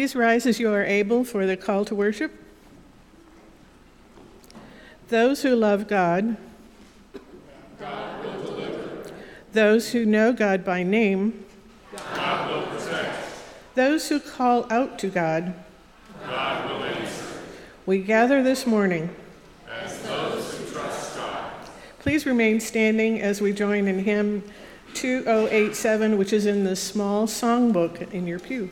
Please 0.00 0.16
rise 0.16 0.46
as 0.46 0.58
you 0.58 0.72
are 0.72 0.82
able 0.82 1.24
for 1.24 1.44
the 1.44 1.58
call 1.58 1.84
to 1.84 1.94
worship. 1.94 2.32
Those 5.10 5.42
who 5.42 5.54
love 5.54 5.88
God, 5.88 6.38
God 7.78 8.24
will 8.24 8.42
deliver. 8.44 9.12
those 9.52 9.92
who 9.92 10.06
know 10.06 10.32
God 10.32 10.64
by 10.64 10.82
name, 10.82 11.44
God 11.94 12.50
will 12.50 12.62
protect. 12.68 13.14
those 13.74 14.08
who 14.08 14.18
call 14.20 14.66
out 14.72 14.98
to 15.00 15.08
God, 15.08 15.52
God 16.24 16.70
will 16.70 16.82
answer. 16.82 17.26
we 17.84 18.00
gather 18.00 18.42
this 18.42 18.66
morning. 18.66 19.14
As 19.70 20.00
those 20.00 20.56
who 20.56 20.72
trust 20.72 21.16
God. 21.16 21.52
Please 21.98 22.24
remain 22.24 22.58
standing 22.58 23.20
as 23.20 23.42
we 23.42 23.52
join 23.52 23.86
in 23.86 23.98
hymn 23.98 24.44
2087, 24.94 26.16
which 26.16 26.32
is 26.32 26.46
in 26.46 26.64
the 26.64 26.74
small 26.74 27.26
songbook 27.26 28.10
in 28.12 28.26
your 28.26 28.38
pew. 28.38 28.70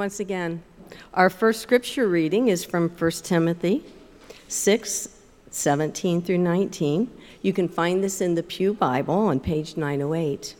Once 0.00 0.18
again. 0.18 0.62
Our 1.12 1.28
first 1.28 1.60
scripture 1.60 2.08
reading 2.08 2.48
is 2.48 2.64
from 2.64 2.88
1 2.88 3.10
Timothy 3.22 3.84
6 4.48 5.08
17 5.50 6.22
through 6.22 6.38
19. 6.38 7.10
You 7.42 7.52
can 7.52 7.68
find 7.68 8.02
this 8.02 8.22
in 8.22 8.34
the 8.34 8.42
Pew 8.42 8.72
Bible 8.72 9.26
on 9.26 9.40
page 9.40 9.76
908. 9.76 10.56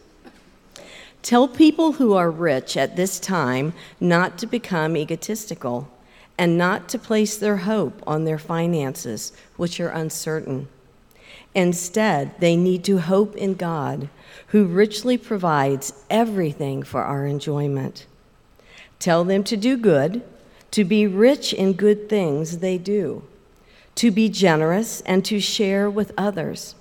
Tell 1.23 1.49
people 1.49 1.93
who 1.93 2.13
are 2.13 2.31
rich 2.31 2.77
at 2.77 2.97
this 2.97 3.19
time 3.19 3.73
not 3.99 4.37
to 4.37 4.47
become 4.47 4.95
egotistical 4.95 5.91
and 6.37 6.59
not 6.59 6.87
to 6.91 6.99
place 6.99 7.39
their 7.39 7.57
hope 7.57 8.03
on 8.07 8.25
their 8.27 8.39
finances, 8.39 9.33
which 9.57 9.81
are 9.81 9.89
uncertain. 9.89 10.69
Instead, 11.55 12.39
they 12.41 12.57
need 12.57 12.85
to 12.85 12.99
hope 12.99 13.35
in 13.37 13.55
God, 13.55 14.11
who 14.49 14.67
richly 14.67 15.17
provides 15.17 15.95
everything 16.11 16.83
for 16.83 17.03
our 17.03 17.25
enjoyment. 17.25 18.05
Tell 19.01 19.25
them 19.25 19.43
to 19.45 19.57
do 19.57 19.77
good, 19.77 20.23
to 20.71 20.85
be 20.85 21.07
rich 21.07 21.53
in 21.53 21.73
good 21.73 22.09
things 22.09 22.59
they 22.59 22.79
do, 22.79 23.25
to 23.97 24.11
be 24.11 24.29
generous, 24.29 25.01
and 25.01 25.25
to 25.25 25.41
share 25.41 25.91
with 25.91 26.13
others. 26.17 26.77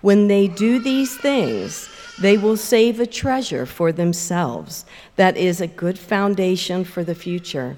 When 0.00 0.28
they 0.28 0.46
do 0.46 0.78
these 0.78 1.16
things, 1.16 1.88
they 2.20 2.36
will 2.36 2.56
save 2.56 3.00
a 3.00 3.06
treasure 3.06 3.66
for 3.66 3.90
themselves 3.90 4.84
that 5.16 5.36
is 5.36 5.60
a 5.60 5.66
good 5.66 5.98
foundation 5.98 6.84
for 6.84 7.02
the 7.02 7.14
future. 7.14 7.76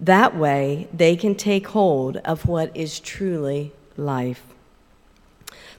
That 0.00 0.36
way, 0.36 0.88
they 0.92 1.14
can 1.14 1.34
take 1.34 1.68
hold 1.68 2.16
of 2.18 2.46
what 2.46 2.76
is 2.76 2.98
truly 2.98 3.72
life. 3.96 4.44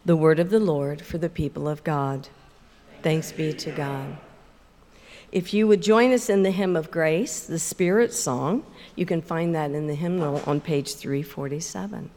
The 0.06 0.16
word 0.16 0.40
of 0.40 0.50
the 0.50 0.60
Lord 0.60 1.02
for 1.02 1.18
the 1.18 1.30
people 1.30 1.68
of 1.68 1.84
God. 1.84 2.30
Thanks 3.02 3.32
be 3.32 3.52
to 3.54 3.72
God. 3.72 4.18
If 5.34 5.52
you 5.52 5.68
would 5.68 5.82
join 5.82 6.12
us 6.14 6.30
in 6.30 6.44
the 6.44 6.52
hymn 6.52 6.76
of 6.76 6.92
grace, 6.92 7.40
the 7.40 7.58
Spirit 7.58 8.14
song, 8.14 8.64
you 8.96 9.08
can 9.08 9.20
find 9.20 9.56
that 9.56 9.72
in 9.72 9.88
the 9.88 9.96
hymnal 9.96 10.44
on 10.46 10.62
page 10.62 10.94
347. 10.94 12.12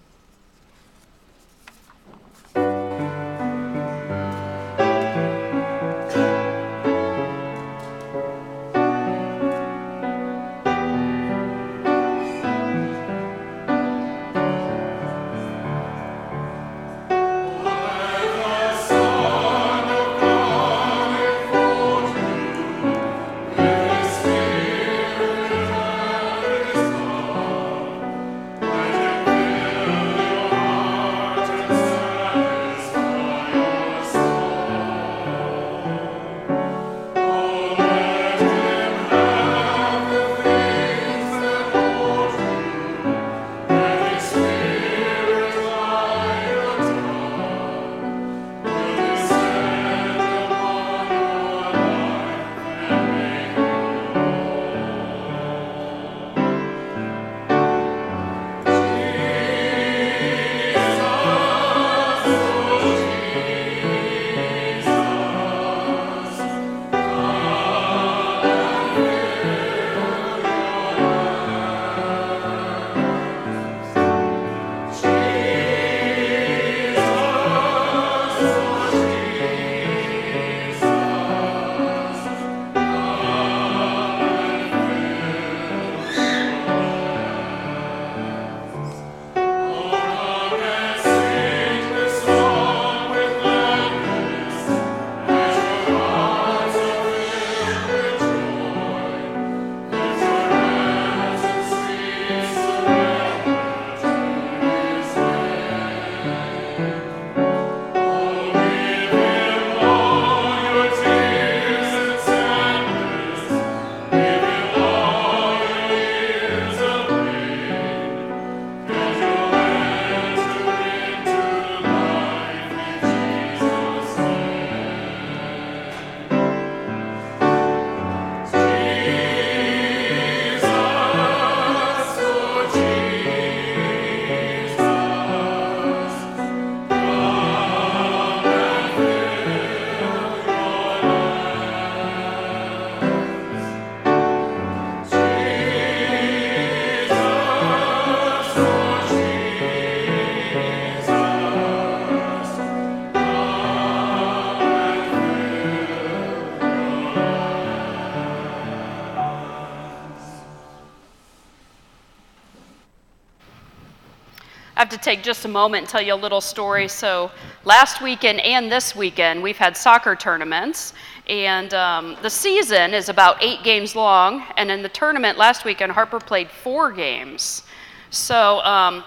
To 164.91 164.99
take 164.99 165.23
just 165.23 165.45
a 165.45 165.49
moment 165.49 165.83
and 165.83 165.89
tell 165.89 166.03
you 166.03 166.15
a 166.15 166.17
little 166.17 166.41
story. 166.41 166.89
So, 166.89 167.31
last 167.65 168.03
weekend 168.03 168.41
and 168.41 168.71
this 168.71 168.95
weekend, 168.97 169.43
we've 169.43 169.57
had 169.57 169.77
soccer 169.77 170.15
tournaments, 170.17 170.93
and 171.29 171.73
um, 171.75 172.17
the 172.23 172.31
season 172.31 172.95
is 172.95 173.09
about 173.09 173.43
eight 173.43 173.63
games 173.63 173.95
long. 173.95 174.45
And 174.57 174.71
in 174.71 174.83
the 174.83 174.89
tournament 174.89 175.39
last 175.39 175.65
weekend, 175.65 175.93
Harper 175.93 176.21
played 176.21 176.51
four 176.51 176.93
games. 176.93 177.63
So, 178.11 178.61
um, 178.61 179.05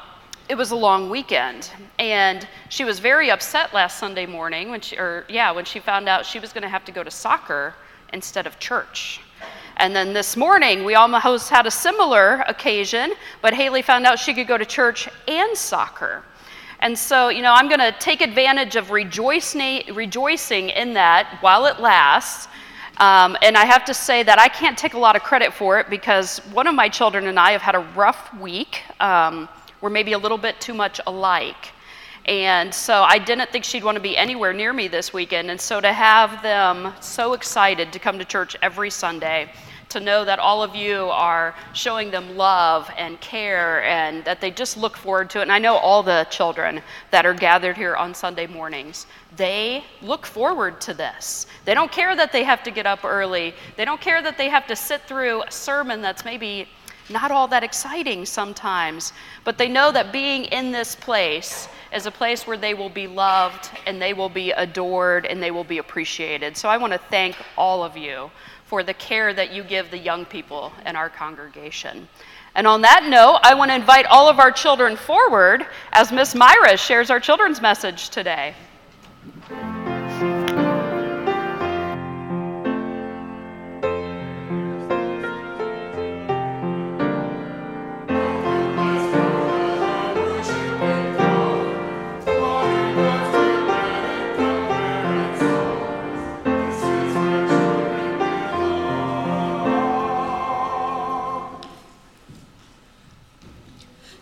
it 0.50 0.58
was 0.58 0.72
a 0.72 0.76
long 0.76 1.12
weekend 1.12 1.70
and 2.00 2.48
she 2.70 2.84
was 2.84 2.98
very 2.98 3.30
upset 3.30 3.72
last 3.72 4.00
sunday 4.00 4.26
morning 4.26 4.72
when 4.72 4.82
she 4.82 4.98
or 4.98 5.24
yeah 5.30 5.52
when 5.52 5.64
she 5.64 5.80
found 5.80 6.10
out 6.10 6.26
she 6.26 6.40
was 6.40 6.52
going 6.52 6.64
to 6.64 6.68
have 6.68 6.84
to 6.84 6.92
go 6.92 7.04
to 7.04 7.12
soccer 7.12 7.76
instead 8.14 8.48
of 8.48 8.58
church 8.58 9.22
and 9.80 9.96
then 9.96 10.14
this 10.14 10.36
morning 10.36 10.84
we 10.84 10.96
almost 10.96 11.50
had 11.50 11.66
a 11.66 11.72
similar 11.72 12.44
occasion 12.48 13.14
but 13.42 13.54
haley 13.54 13.82
found 13.82 14.06
out 14.06 14.20
she 14.20 14.34
could 14.34 14.48
go 14.48 14.58
to 14.58 14.66
church 14.66 15.10
and 15.28 15.58
soccer 15.58 16.24
and 16.82 16.98
so 16.98 17.30
you 17.30 17.42
know 17.42 17.54
i'm 17.54 17.68
going 17.68 17.80
to 17.80 17.96
take 18.00 18.22
advantage 18.22 18.76
of 18.76 18.92
rejoicing, 18.92 20.70
in 20.70 20.94
that 20.94 21.38
while 21.42 21.66
it 21.66 21.80
lasts 21.80 22.48
um, 23.00 23.38
and 23.42 23.56
I 23.56 23.64
have 23.64 23.86
to 23.86 23.94
say 23.94 24.24
that 24.24 24.40
I 24.40 24.50
can't 24.50 24.78
take 24.78 24.94
a 24.94 25.00
lot 25.00 25.16
of 25.16 25.24
credit 25.24 25.54
for 25.54 25.80
it 25.80 25.90
because 25.90 26.40
one 26.52 26.68
of 26.68 26.76
my 26.76 26.90
children 26.90 27.28
and 27.28 27.40
I 27.40 27.52
have 27.52 27.62
had 27.62 27.76
a 27.76 27.80
rough 27.96 28.34
week. 28.38 28.84
Um, 29.00 29.48
we're 29.80 29.90
maybe 29.90 30.12
a 30.12 30.18
little 30.18 30.38
bit 30.38 30.60
too 30.60 30.74
much 30.74 31.00
alike. 31.08 31.72
And 32.26 32.74
so 32.74 33.02
I 33.02 33.18
didn't 33.18 33.50
think 33.52 33.64
she'd 33.64 33.86
want 33.86 33.96
to 33.96 34.02
be 34.02 34.18
anywhere 34.18 34.52
near 34.52 34.74
me 34.74 34.90
this 34.90 35.14
weekend. 35.14 35.50
And 35.50 35.60
so 35.60 35.80
to 35.80 35.94
have 35.94 36.44
them 36.44 36.94
so 37.00 37.34
excited 37.34 37.94
to 37.94 38.00
come 38.00 38.20
to 38.20 38.26
church 38.26 38.58
every 38.62 38.90
Sunday, 38.90 39.50
to 39.90 40.00
know 40.00 40.24
that 40.24 40.40
all 40.40 40.62
of 40.64 40.76
you 40.76 41.06
are 41.10 41.56
showing 41.74 42.12
them 42.12 42.38
love 42.38 42.90
and 42.98 43.20
care 43.22 43.84
and 43.84 44.24
that 44.24 44.40
they 44.40 44.52
just 44.52 44.78
look 44.78 44.96
forward 44.96 45.30
to 45.32 45.40
it. 45.40 45.44
And 45.44 45.52
I 45.52 45.60
know 45.60 45.76
all 45.76 46.04
the 46.04 46.28
children 46.30 46.82
that 47.12 47.26
are 47.26 47.34
gathered 47.34 47.76
here 47.76 47.96
on 47.96 48.14
Sunday 48.14 48.48
mornings, 48.48 49.08
they 49.36 49.84
look 50.02 50.26
forward 50.26 50.80
to 50.82 50.94
this. 50.94 51.48
They 51.66 51.74
don't 51.74 51.92
care 51.92 52.16
that 52.16 52.32
they 52.32 52.44
have 52.44 52.64
to 52.64 52.72
get 52.72 52.86
up 52.86 53.04
early, 53.04 53.54
they 53.78 53.86
don't 53.86 54.02
care 54.02 54.22
that 54.22 54.38
they 54.38 54.50
have 54.50 54.68
to 54.68 54.76
sit 54.76 55.02
through 55.04 55.44
a 55.44 55.52
sermon 55.52 56.02
that's 56.02 56.24
maybe 56.24 56.68
not 57.10 57.32
all 57.32 57.48
that 57.48 57.64
exciting 57.64 58.26
sometimes, 58.26 59.14
but 59.44 59.58
they 59.58 59.68
know 59.68 59.92
that 59.92 60.14
being 60.14 60.46
in 60.46 60.72
this 60.72 60.96
place 60.96 61.68
is 61.92 62.06
a 62.06 62.12
place 62.12 62.46
where 62.46 62.58
they 62.58 62.76
will 62.76 62.90
be 62.90 63.08
loved 63.08 63.72
and 63.88 64.00
they 64.00 64.14
will 64.14 64.30
be 64.30 64.52
adored 64.52 65.26
and 65.26 65.42
they 65.42 65.50
will 65.50 65.64
be 65.64 65.80
appreciated. 65.80 66.56
So 66.56 66.70
I 66.70 66.78
want 66.78 66.94
to 66.94 67.00
thank 67.10 67.36
all 67.58 67.84
of 67.84 67.98
you 67.98 68.30
for 68.70 68.84
the 68.84 68.94
care 68.94 69.34
that 69.34 69.52
you 69.52 69.64
give 69.64 69.90
the 69.90 69.98
young 69.98 70.26
people 70.26 70.72
in 70.86 70.96
our 70.96 71.10
congregation. 71.10 72.08
And 72.54 72.68
on 72.68 72.84
that 72.84 73.08
note, 73.10 73.40
I 73.42 73.56
want 73.56 73.72
to 73.72 73.76
invite 73.76 74.06
all 74.06 74.30
of 74.30 74.38
our 74.38 74.52
children 74.52 74.96
forward 74.96 75.66
as 75.92 76.12
Miss 76.12 76.36
Myra 76.36 76.78
shares 76.78 77.10
our 77.10 77.20
children's 77.20 77.62
message 77.62 78.10
today. 78.10 78.54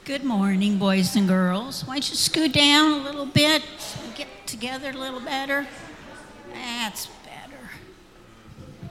Good 0.07 0.23
morning, 0.23 0.77
boys 0.77 1.17
and 1.17 1.27
girls. 1.27 1.83
Why 1.83 1.95
don't 1.95 2.09
you 2.09 2.15
scoot 2.15 2.53
down 2.53 3.01
a 3.01 3.03
little 3.03 3.25
bit, 3.25 3.61
and 4.05 4.15
get 4.15 4.29
together 4.45 4.91
a 4.91 4.93
little 4.93 5.19
better? 5.19 5.67
That's 6.53 7.09
better. 7.25 8.89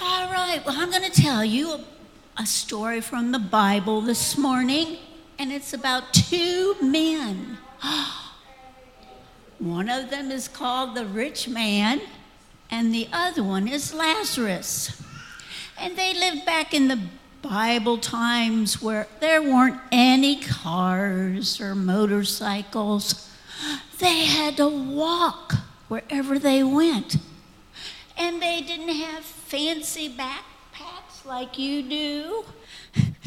All 0.00 0.32
right, 0.32 0.64
well, 0.64 0.76
I'm 0.78 0.90
going 0.90 1.02
to 1.02 1.10
tell 1.10 1.44
you 1.44 1.72
a, 1.72 1.84
a 2.38 2.46
story 2.46 3.02
from 3.02 3.32
the 3.32 3.38
Bible 3.38 4.00
this 4.00 4.38
morning, 4.38 4.96
and 5.38 5.52
it's 5.52 5.74
about 5.74 6.14
two 6.14 6.74
men. 6.80 7.58
One 9.58 9.90
of 9.90 10.08
them 10.08 10.30
is 10.30 10.48
called 10.48 10.94
the 10.94 11.04
rich 11.04 11.48
man, 11.48 12.00
and 12.70 12.94
the 12.94 13.08
other 13.12 13.42
one 13.42 13.68
is 13.68 13.92
Lazarus. 13.92 15.02
And 15.78 15.98
they 15.98 16.14
lived 16.14 16.46
back 16.46 16.72
in 16.72 16.88
the 16.88 16.98
Bible 17.44 17.98
times 17.98 18.80
where 18.80 19.06
there 19.20 19.42
weren't 19.42 19.78
any 19.92 20.40
cars 20.40 21.60
or 21.60 21.74
motorcycles. 21.74 23.30
They 23.98 24.24
had 24.24 24.56
to 24.56 24.66
walk 24.66 25.52
wherever 25.88 26.38
they 26.38 26.64
went. 26.64 27.16
And 28.16 28.40
they 28.40 28.62
didn't 28.62 28.94
have 28.96 29.24
fancy 29.24 30.08
backpacks 30.08 31.26
like 31.26 31.58
you 31.58 31.82
do 31.82 32.44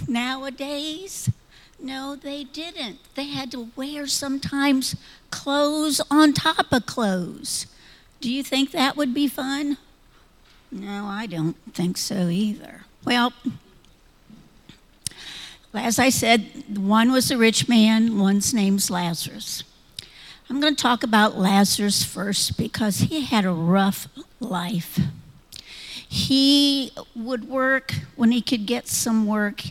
nowadays. 0.07 1.29
No, 1.79 2.15
they 2.15 2.43
didn't. 2.43 2.97
They 3.13 3.27
had 3.27 3.51
to 3.51 3.69
wear 3.75 4.07
sometimes 4.07 4.95
clothes 5.29 6.01
on 6.09 6.33
top 6.33 6.71
of 6.71 6.87
clothes. 6.87 7.67
Do 8.19 8.31
you 8.31 8.41
think 8.41 8.71
that 8.71 8.97
would 8.97 9.13
be 9.13 9.27
fun? 9.27 9.77
No, 10.71 11.05
I 11.05 11.27
don't 11.27 11.55
think 11.73 11.97
so 11.97 12.29
either. 12.29 12.81
Well, 13.05 13.31
as 15.73 15.99
I 15.99 16.09
said, 16.09 16.77
one 16.77 17.11
was 17.11 17.29
a 17.29 17.37
rich 17.37 17.67
man, 17.67 18.19
one's 18.19 18.53
name's 18.53 18.89
Lazarus. 18.89 19.63
I'm 20.49 20.61
going 20.61 20.75
to 20.75 20.81
talk 20.81 21.03
about 21.03 21.37
Lazarus 21.37 22.03
first 22.03 22.57
because 22.57 22.99
he 22.99 23.21
had 23.21 23.45
a 23.45 23.51
rough 23.51 24.07
life. 24.39 24.99
He 26.07 26.91
would 27.13 27.49
work 27.49 27.93
when 28.15 28.31
he 28.31 28.41
could 28.41 28.65
get 28.65 28.87
some 28.87 29.27
work 29.27 29.63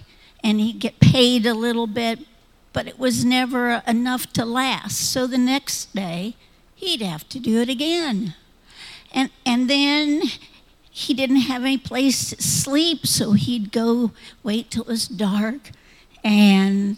and 0.44 0.60
he'd 0.60 0.78
get 0.78 1.00
paid 1.00 1.46
a 1.46 1.54
little 1.54 1.86
bit, 1.86 2.20
but 2.74 2.86
it 2.86 2.98
was 2.98 3.24
never 3.24 3.82
enough 3.86 4.32
to 4.34 4.44
last. 4.44 5.10
So 5.10 5.26
the 5.26 5.38
next 5.38 5.94
day, 5.94 6.36
he'd 6.74 7.00
have 7.00 7.26
to 7.30 7.40
do 7.40 7.62
it 7.62 7.70
again. 7.70 8.34
And, 9.12 9.30
and 9.46 9.70
then 9.70 10.22
he 10.90 11.14
didn't 11.14 11.36
have 11.36 11.62
any 11.62 11.78
place 11.78 12.30
to 12.30 12.42
sleep, 12.42 13.06
so 13.06 13.32
he'd 13.32 13.72
go 13.72 14.10
wait 14.42 14.70
till 14.70 14.82
it 14.82 14.88
was 14.88 15.08
dark 15.08 15.70
and 16.24 16.96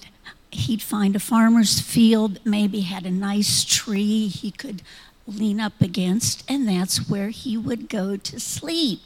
he'd 0.51 0.83
find 0.83 1.15
a 1.15 1.21
farmer's 1.21 1.81
field 1.81 2.35
that 2.35 2.47
maybe 2.47 2.81
had 2.81 3.07
a 3.07 3.11
nice 3.11 3.65
tree 3.65 4.29
he 4.29 4.51
could 4.51 4.83
lean 5.27 5.61
up 5.61 5.81
against, 5.81 6.43
and 6.51 6.67
that's 6.67 7.09
where 7.09 7.29
he 7.29 7.57
would 7.57 7.89
go 7.89 8.17
to 8.17 8.41
sleep. 8.41 9.01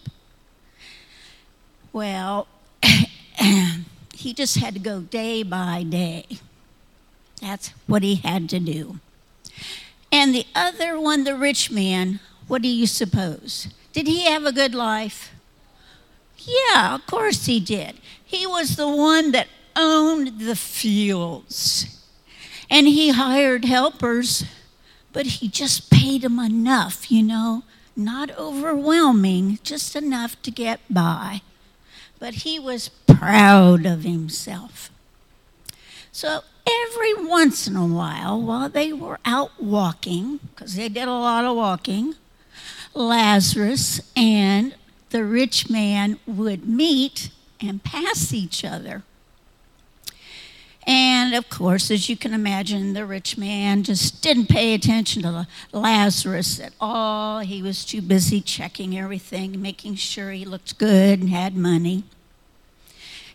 Well, 1.93 2.47
he 4.15 4.33
just 4.33 4.59
had 4.59 4.75
to 4.75 4.81
go 4.81 5.01
day 5.01 5.43
by 5.43 5.83
day. 5.83 6.27
That's 7.41 7.71
what 7.87 8.03
he 8.03 8.17
had 8.17 8.49
to 8.51 8.61
do. 8.61 9.01
And 10.13 10.35
the 10.35 10.47
other 10.55 11.01
one, 11.01 11.25
the 11.25 11.35
rich 11.35 11.71
man, 11.71 12.21
what 12.47 12.63
do 12.63 12.69
you 12.69 12.87
suppose? 12.87 13.69
Did 13.93 14.07
he 14.07 14.25
have 14.27 14.45
a 14.45 14.53
good 14.53 14.75
life? 14.75 15.33
Yeah, 16.39 16.95
of 16.95 17.07
course 17.07 17.47
he 17.47 17.61
did. 17.61 17.97
He 18.25 18.47
was 18.47 18.77
the 18.77 18.89
one 18.89 19.33
that 19.33 19.49
owned 19.77 20.41
the 20.41 20.57
fields. 20.57 21.99
And 22.71 22.87
he 22.87 23.11
hired 23.11 23.65
helpers, 23.65 24.45
but 25.13 25.27
he 25.27 25.49
just 25.49 25.91
paid 25.91 26.23
them 26.23 26.39
enough, 26.39 27.11
you 27.11 27.23
know, 27.23 27.65
not 27.95 28.37
overwhelming, 28.39 29.59
just 29.63 29.95
enough 29.95 30.41
to 30.43 30.51
get 30.51 30.81
by. 30.89 31.43
But 32.19 32.35
he 32.35 32.59
was 32.59 32.89
proud 32.89 33.85
of 33.85 34.05
himself. 34.05 34.91
So 36.13 36.41
every 36.67 37.15
once 37.15 37.67
in 37.67 37.77
a 37.77 37.87
while, 37.87 38.41
while 38.41 38.69
they 38.69 38.93
were 38.93 39.19
out 39.25 39.63
walking, 39.63 40.39
because 40.55 40.77
they 40.77 40.89
did 40.89 41.09
a 41.09 41.13
lot 41.13 41.45
of 41.45 41.57
walking, 41.57 42.15
Lazarus 42.95 44.01
and 44.17 44.75
the 45.11 45.25
rich 45.25 45.71
man 45.71 46.19
would 46.27 46.69
meet 46.69 47.31
and 47.61 47.83
pass 47.83 48.33
each 48.33 48.65
other. 48.65 49.03
And 50.85 51.35
of 51.35 51.49
course, 51.49 51.91
as 51.91 52.09
you 52.09 52.17
can 52.17 52.35
imagine, 52.35 52.93
the 52.93 53.07
rich 53.07 53.39
man 53.39 53.85
just 53.85 54.21
didn't 54.21 54.49
pay 54.49 54.75
attention 54.75 55.23
to 55.23 55.47
Lazarus 55.73 56.59
at 56.59 56.73
all. 56.81 57.41
He 57.41 57.63
was 57.63 57.85
too 57.85 58.03
busy 58.03 58.41
checking 58.41 58.99
everything, 58.99 59.63
making 59.63 59.95
sure 59.95 60.33
he 60.33 60.45
looked 60.45 60.79
good 60.79 61.21
and 61.21 61.31
had 61.31 61.55
money. 61.55 62.03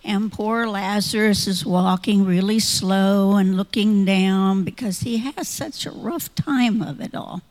And 0.03 0.31
poor 0.31 0.67
Lazarus 0.67 1.47
is 1.47 1.65
walking 1.65 2.25
really 2.25 2.59
slow 2.59 3.35
and 3.35 3.57
looking 3.57 4.05
down 4.05 4.63
because 4.63 5.01
he 5.01 5.17
has 5.17 5.47
such 5.47 5.85
a 5.85 5.91
rough 5.91 6.33
time 6.35 6.81
of 6.81 7.01
it 7.01 7.15
all. 7.15 7.41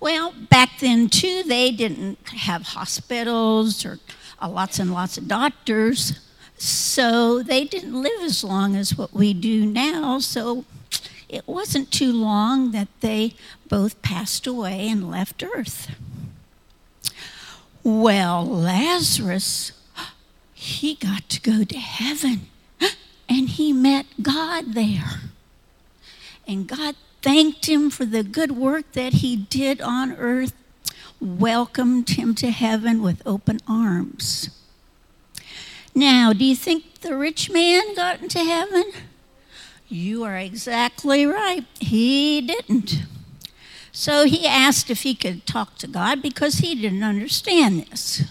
Well, 0.00 0.34
back 0.50 0.80
then, 0.80 1.08
too, 1.08 1.42
they 1.44 1.70
didn't 1.70 2.18
have 2.28 2.62
hospitals 2.62 3.84
or 3.86 3.98
uh, 4.40 4.48
lots 4.48 4.78
and 4.78 4.92
lots 4.92 5.16
of 5.16 5.28
doctors. 5.28 6.18
So 6.56 7.42
they 7.42 7.64
didn't 7.64 8.00
live 8.00 8.22
as 8.22 8.44
long 8.44 8.76
as 8.76 8.96
what 8.96 9.12
we 9.12 9.34
do 9.34 9.66
now. 9.66 10.18
So 10.18 10.64
it 11.28 11.46
wasn't 11.46 11.90
too 11.90 12.12
long 12.12 12.70
that 12.70 12.88
they 13.00 13.34
both 13.68 14.00
passed 14.02 14.46
away 14.46 14.88
and 14.88 15.10
left 15.10 15.42
earth. 15.42 15.94
Well, 17.82 18.46
Lazarus, 18.46 19.72
he 20.54 20.94
got 20.94 21.28
to 21.28 21.40
go 21.40 21.64
to 21.64 21.78
heaven 21.78 22.46
and 23.28 23.48
he 23.48 23.72
met 23.72 24.06
God 24.22 24.74
there. 24.74 25.20
And 26.46 26.66
God 26.66 26.94
thanked 27.20 27.68
him 27.68 27.90
for 27.90 28.04
the 28.04 28.22
good 28.22 28.52
work 28.52 28.92
that 28.92 29.14
he 29.14 29.34
did 29.34 29.80
on 29.80 30.12
earth, 30.12 30.52
welcomed 31.20 32.10
him 32.10 32.34
to 32.36 32.50
heaven 32.50 33.02
with 33.02 33.22
open 33.26 33.60
arms. 33.66 34.50
Now, 35.94 36.32
do 36.32 36.44
you 36.44 36.56
think 36.56 37.00
the 37.00 37.16
rich 37.16 37.50
man 37.50 37.94
got 37.94 38.20
into 38.20 38.40
heaven? 38.40 38.84
You 39.88 40.24
are 40.24 40.36
exactly 40.36 41.24
right. 41.24 41.64
He 41.78 42.40
didn't. 42.40 43.04
So 43.92 44.24
he 44.24 44.46
asked 44.46 44.90
if 44.90 45.02
he 45.02 45.14
could 45.14 45.46
talk 45.46 45.76
to 45.78 45.86
God 45.86 46.20
because 46.20 46.54
he 46.56 46.74
didn't 46.74 47.04
understand 47.04 47.82
this. 47.82 48.24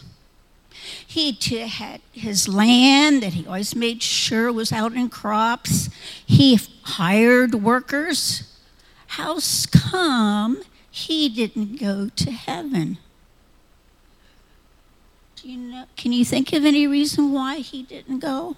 He 1.08 1.32
too 1.32 1.68
had 1.68 2.02
his 2.12 2.50
land 2.50 3.24
that 3.24 3.34
he 3.34 3.48
always 3.48 3.76
made 3.76 4.04
sure 4.04 4.52
was 4.52 4.74
out 4.74 4.94
in 4.94 5.10
crops. 5.10 5.90
He 6.26 6.60
hired 6.82 7.56
workers. 7.56 8.44
How's 9.08 9.68
come 9.68 10.64
he 10.92 11.30
didn't 11.30 11.80
go 11.80 12.10
to 12.10 12.32
heaven? 12.32 12.98
Do 15.44 15.52
you 15.52 15.58
know, 15.58 15.86
can 15.98 16.14
you 16.14 16.24
think 16.24 16.54
of 16.54 16.64
any 16.64 16.88
reason 16.88 17.34
why 17.34 17.58
he 17.58 17.84
didn't 17.84 18.20
go? 18.20 18.56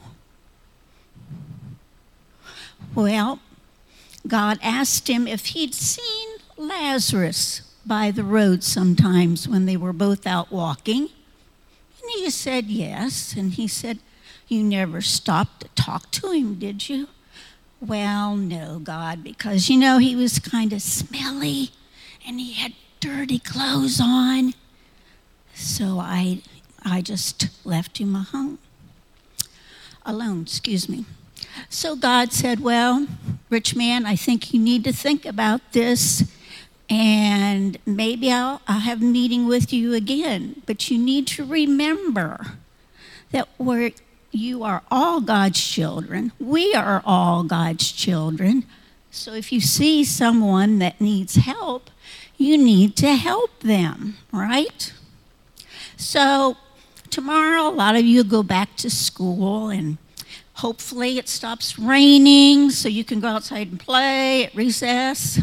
Well, 2.94 3.40
God 4.28 4.60
asked 4.62 5.08
him 5.08 5.28
if 5.28 5.48
he'd 5.48 5.74
seen 5.74 6.38
Lazarus 6.58 7.62
by 7.88 8.12
the 8.12 8.24
road 8.24 8.64
sometimes 8.64 9.48
when 9.48 9.66
they 9.66 9.76
were 9.76 9.94
both 9.94 10.28
out 10.28 10.52
walking. 10.52 11.10
And 12.04 12.12
he 12.18 12.30
said 12.30 12.66
yes. 12.66 13.34
And 13.36 13.54
he 13.54 13.68
said, 13.68 13.98
You 14.48 14.62
never 14.62 15.02
stopped 15.02 15.62
to 15.62 15.70
talk 15.70 16.12
to 16.12 16.30
him, 16.30 16.60
did 16.60 16.88
you? 16.88 17.08
Well, 17.82 18.36
no, 18.36 18.78
God, 18.78 19.24
because 19.24 19.72
you 19.72 19.78
know 19.80 19.98
he 19.98 20.16
was 20.16 20.38
kind 20.38 20.72
of 20.72 20.84
smelly 20.84 21.72
and 22.28 22.40
he 22.40 22.54
had 22.54 22.74
dirty 23.00 23.40
clothes 23.40 24.00
on. 24.00 24.54
So 25.56 26.00
I, 26.00 26.44
I 26.86 27.02
just 27.02 27.50
left 27.66 27.98
him 27.98 28.16
alone. 28.16 28.60
Alone, 30.06 30.44
excuse 30.44 30.88
me. 30.88 31.06
So 31.70 31.96
God 31.96 32.32
said, 32.32 32.60
Well, 32.60 33.08
rich 33.50 33.76
man, 33.76 34.06
I 34.06 34.16
think 34.16 34.54
you 34.54 34.60
need 34.60 34.84
to 34.84 34.94
think 34.94 35.26
about 35.26 35.74
this, 35.74 36.32
and 36.90 37.80
maybe 37.86 38.32
I'll, 38.32 38.62
I'll 38.68 38.82
have 38.82 39.02
a 39.02 39.06
meeting 39.06 39.48
with 39.48 39.74
you 39.74 39.94
again. 39.94 40.62
But 40.68 40.92
you 40.92 41.00
need 41.00 41.26
to 41.28 41.44
remember 41.44 42.58
that 43.32 43.50
we're, 43.58 43.92
you 44.32 44.64
are 44.64 44.84
all 44.92 45.22
God's 45.22 45.60
children. 45.60 46.32
We 46.40 46.74
are 46.76 47.02
all 47.04 47.44
God's 47.44 47.92
children. 47.92 48.66
So 49.10 49.34
if 49.34 49.52
you 49.52 49.62
see 49.62 50.04
someone 50.04 50.78
that 50.80 51.02
needs 51.02 51.36
help, 51.36 51.90
you 52.38 52.58
need 52.58 52.96
to 52.98 53.16
help 53.16 53.62
them, 53.62 54.18
right? 54.32 54.94
So 55.98 56.58
tomorrow, 57.16 57.68
a 57.68 57.72
lot 57.72 57.96
of 57.96 58.06
you 58.06 58.24
go 58.24 58.44
back 58.44 58.76
to 58.78 58.90
school 58.90 59.70
and 59.70 59.98
Hopefully, 60.60 61.18
it 61.18 61.28
stops 61.28 61.78
raining 61.78 62.70
so 62.70 62.88
you 62.88 63.04
can 63.04 63.20
go 63.20 63.28
outside 63.28 63.68
and 63.72 63.80
play 63.80 64.46
at 64.46 64.56
recess. 64.56 65.42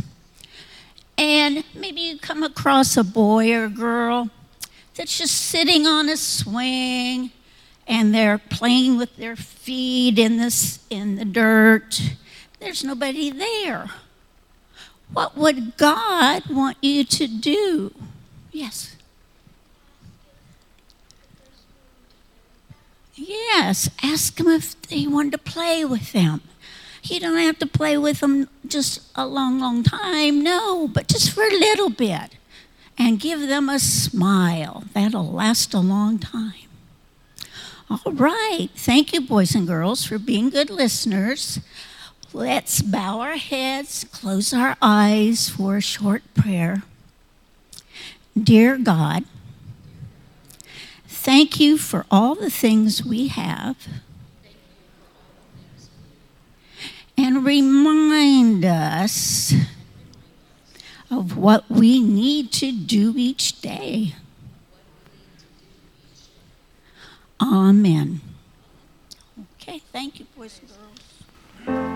And 1.19 1.65
maybe 1.75 2.01
you 2.01 2.19
come 2.19 2.43
across 2.43 2.97
a 2.97 3.05
boy 3.05 3.53
or 3.53 3.65
a 3.67 3.69
girl 3.69 4.31
that's 4.95 5.19
just 5.19 5.35
sitting 5.35 5.87
on 5.87 6.09
a 6.09 6.17
swing 6.17 7.31
and 7.87 8.15
they're 8.15 8.39
playing 8.39 8.97
with 8.97 9.15
their 9.17 9.37
feet 9.37 10.19
in, 10.19 10.39
this, 10.39 10.79
in 10.89 11.17
the 11.17 11.27
dirt. 11.27 12.01
There's 12.59 12.83
nobody 12.83 13.31
there. 13.31 13.91
What 15.13 15.37
would 15.37 15.77
God 15.77 16.49
want 16.49 16.79
you 16.81 17.05
to 17.05 17.27
do? 17.27 17.95
Yes. 18.51 18.97
Yes, 23.25 23.89
ask 24.03 24.35
them 24.37 24.49
if 24.49 24.81
they 24.83 25.07
want 25.07 25.31
to 25.33 25.39
play 25.39 25.85
with 25.85 26.13
them. 26.13 26.41
You 27.05 27.21
don't 27.21 27.39
have 27.39 27.59
to 27.61 27.67
play 27.67 27.97
with 27.97 28.21
them 28.21 28.49
just 28.67 29.03
a 29.15 29.27
long, 29.27 29.61
long 29.61 29.83
time, 29.85 30.43
no, 30.43 30.89
but 30.89 31.07
just 31.07 31.31
for 31.31 31.45
a 31.45 31.51
little 31.51 31.91
bit. 31.91 32.37
And 32.99 33.21
give 33.21 33.41
them 33.41 33.69
a 33.69 33.79
smile. 33.79 34.85
That'll 34.93 35.31
last 35.31 35.73
a 35.73 35.81
long 35.81 36.19
time. 36.19 36.69
All 37.89 38.13
right. 38.13 38.69
Thank 38.75 39.13
you, 39.13 39.21
boys 39.21 39.55
and 39.55 39.67
girls, 39.67 40.05
for 40.05 40.19
being 40.19 40.51
good 40.51 40.71
listeners. 40.71 41.61
Let's 42.33 42.83
bow 42.83 43.21
our 43.21 43.37
heads, 43.37 44.05
close 44.11 44.53
our 44.53 44.77
eyes 44.83 45.49
for 45.49 45.77
a 45.77 45.83
short 45.83 46.23
prayer. 46.35 46.83
Dear 48.41 48.79
God, 48.79 49.25
Thank 51.23 51.61
you 51.61 51.79
for 51.79 52.05
all 52.11 52.35
the 52.35 52.51
things 52.51 53.05
we 53.05 53.29
have. 53.29 53.77
And 57.17 57.45
remind 57.45 58.65
us 58.65 59.55
of 61.13 61.37
what 61.37 61.71
we 61.71 62.01
need 62.01 62.51
to 62.55 62.73
do 62.73 63.15
each 63.17 63.61
day. 63.61 64.17
Amen. 67.41 68.21
Okay, 69.61 69.81
thank 69.93 70.19
you, 70.19 70.27
boys 70.37 70.61
and 70.61 71.69
girls. 71.69 71.92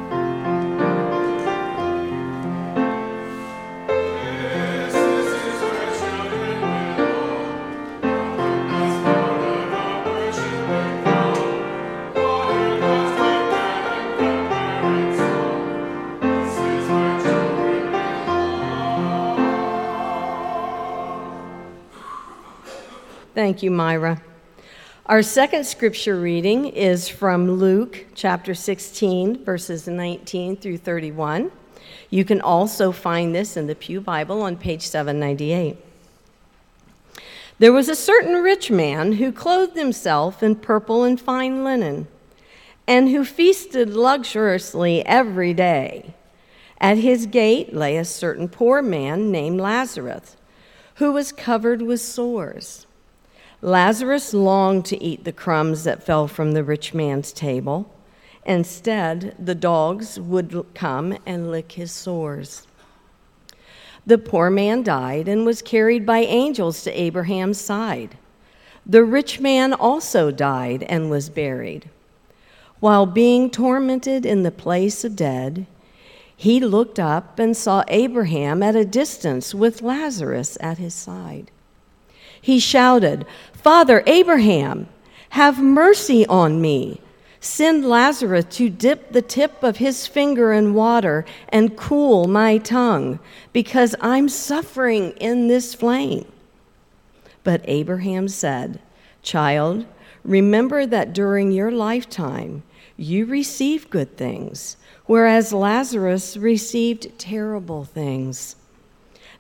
Thank 23.36 23.62
you, 23.62 23.70
Myra. 23.70 24.22
Our 25.04 25.22
second 25.22 25.66
scripture 25.66 26.18
reading 26.18 26.68
is 26.68 27.06
from 27.06 27.50
Luke 27.50 28.06
chapter 28.14 28.54
16, 28.54 29.44
verses 29.44 29.86
19 29.86 30.56
through 30.56 30.78
31. 30.78 31.52
You 32.08 32.24
can 32.24 32.40
also 32.40 32.92
find 32.92 33.34
this 33.34 33.58
in 33.58 33.66
the 33.66 33.74
Pew 33.74 34.00
Bible 34.00 34.40
on 34.40 34.56
page 34.56 34.86
798. 34.86 35.76
There 37.58 37.74
was 37.74 37.90
a 37.90 37.94
certain 37.94 38.42
rich 38.42 38.70
man 38.70 39.12
who 39.12 39.30
clothed 39.32 39.76
himself 39.76 40.42
in 40.42 40.56
purple 40.56 41.04
and 41.04 41.20
fine 41.20 41.62
linen, 41.62 42.08
and 42.86 43.10
who 43.10 43.22
feasted 43.22 43.90
luxuriously 43.90 45.04
every 45.04 45.52
day. 45.52 46.14
At 46.80 46.96
his 46.96 47.26
gate 47.26 47.76
lay 47.76 47.98
a 47.98 48.04
certain 48.06 48.48
poor 48.48 48.80
man 48.80 49.30
named 49.30 49.60
Lazarus, 49.60 50.38
who 50.94 51.12
was 51.12 51.32
covered 51.32 51.82
with 51.82 52.00
sores 52.00 52.86
Lazarus 53.66 54.32
longed 54.32 54.84
to 54.84 55.02
eat 55.02 55.24
the 55.24 55.32
crumbs 55.32 55.82
that 55.82 56.04
fell 56.04 56.28
from 56.28 56.52
the 56.52 56.62
rich 56.62 56.94
man's 56.94 57.32
table. 57.32 57.92
Instead, 58.44 59.34
the 59.40 59.56
dogs 59.56 60.20
would 60.20 60.64
come 60.72 61.18
and 61.26 61.50
lick 61.50 61.72
his 61.72 61.90
sores. 61.90 62.64
The 64.06 64.18
poor 64.18 64.50
man 64.50 64.84
died 64.84 65.26
and 65.26 65.44
was 65.44 65.62
carried 65.62 66.06
by 66.06 66.18
angels 66.18 66.84
to 66.84 66.92
Abraham's 66.92 67.60
side. 67.60 68.16
The 68.86 69.02
rich 69.02 69.40
man 69.40 69.72
also 69.72 70.30
died 70.30 70.84
and 70.84 71.10
was 71.10 71.28
buried. 71.28 71.90
While 72.78 73.04
being 73.04 73.50
tormented 73.50 74.24
in 74.24 74.44
the 74.44 74.52
place 74.52 75.02
of 75.02 75.16
dead, 75.16 75.66
he 76.36 76.60
looked 76.60 77.00
up 77.00 77.40
and 77.40 77.56
saw 77.56 77.82
Abraham 77.88 78.62
at 78.62 78.76
a 78.76 78.84
distance 78.84 79.52
with 79.52 79.82
Lazarus 79.82 80.56
at 80.60 80.78
his 80.78 80.94
side. 80.94 81.50
He 82.46 82.60
shouted, 82.60 83.26
Father 83.54 84.04
Abraham, 84.06 84.88
have 85.30 85.60
mercy 85.60 86.24
on 86.28 86.60
me. 86.60 87.00
Send 87.40 87.84
Lazarus 87.84 88.44
to 88.50 88.70
dip 88.70 89.10
the 89.10 89.20
tip 89.20 89.64
of 89.64 89.78
his 89.78 90.06
finger 90.06 90.52
in 90.52 90.72
water 90.72 91.24
and 91.48 91.76
cool 91.76 92.28
my 92.28 92.58
tongue, 92.58 93.18
because 93.52 93.96
I'm 94.00 94.28
suffering 94.28 95.10
in 95.16 95.48
this 95.48 95.74
flame. 95.74 96.24
But 97.42 97.62
Abraham 97.64 98.28
said, 98.28 98.78
Child, 99.24 99.84
remember 100.22 100.86
that 100.86 101.12
during 101.12 101.50
your 101.50 101.72
lifetime 101.72 102.62
you 102.96 103.26
received 103.26 103.90
good 103.90 104.16
things, 104.16 104.76
whereas 105.06 105.52
Lazarus 105.52 106.36
received 106.36 107.18
terrible 107.18 107.82
things. 107.84 108.54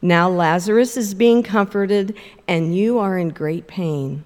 Now 0.02 0.28
Lazarus 0.28 0.96
is 0.96 1.14
being 1.14 1.42
comforted, 1.42 2.16
and 2.46 2.76
you 2.76 2.98
are 2.98 3.18
in 3.18 3.30
great 3.30 3.66
pain. 3.66 4.24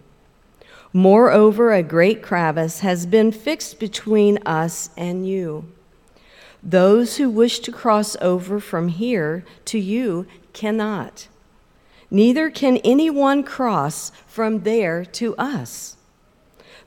Moreover, 0.92 1.72
a 1.72 1.82
great 1.82 2.22
crevice 2.22 2.80
has 2.80 3.06
been 3.06 3.30
fixed 3.30 3.78
between 3.78 4.38
us 4.44 4.90
and 4.96 5.26
you. 5.26 5.70
Those 6.62 7.16
who 7.16 7.30
wish 7.30 7.60
to 7.60 7.72
cross 7.72 8.16
over 8.20 8.60
from 8.60 8.88
here 8.88 9.44
to 9.66 9.78
you 9.78 10.26
cannot. 10.52 11.28
Neither 12.10 12.50
can 12.50 12.78
anyone 12.78 13.44
cross 13.44 14.10
from 14.26 14.64
there 14.64 15.04
to 15.04 15.36
us. 15.36 15.96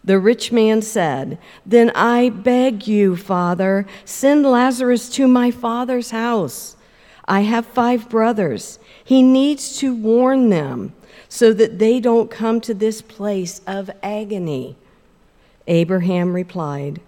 The 0.04 0.20
rich 0.20 0.52
man 0.52 0.82
said, 0.82 1.38
Then 1.66 1.90
I 1.96 2.30
beg 2.30 2.88
you, 2.88 3.16
Father, 3.16 3.86
send 4.04 4.46
Lazarus 4.46 5.10
to 5.12 5.28
my 5.30 5.50
father's 5.50 6.12
house. 6.12 6.76
I 7.26 7.42
have 7.42 7.66
five 7.66 8.10
brothers. 8.10 8.80
He 9.04 9.22
needs 9.22 9.78
to 9.80 9.96
warn 9.96 10.50
them 10.50 10.94
so 11.30 11.54
that 11.54 11.80
they 11.80 12.00
don't 12.00 12.30
come 12.30 12.62
to 12.62 12.74
this 12.74 13.02
place 13.02 13.62
of 13.66 13.90
agony. 14.02 14.76
Abraham 15.68 16.34
replied, 16.34 17.02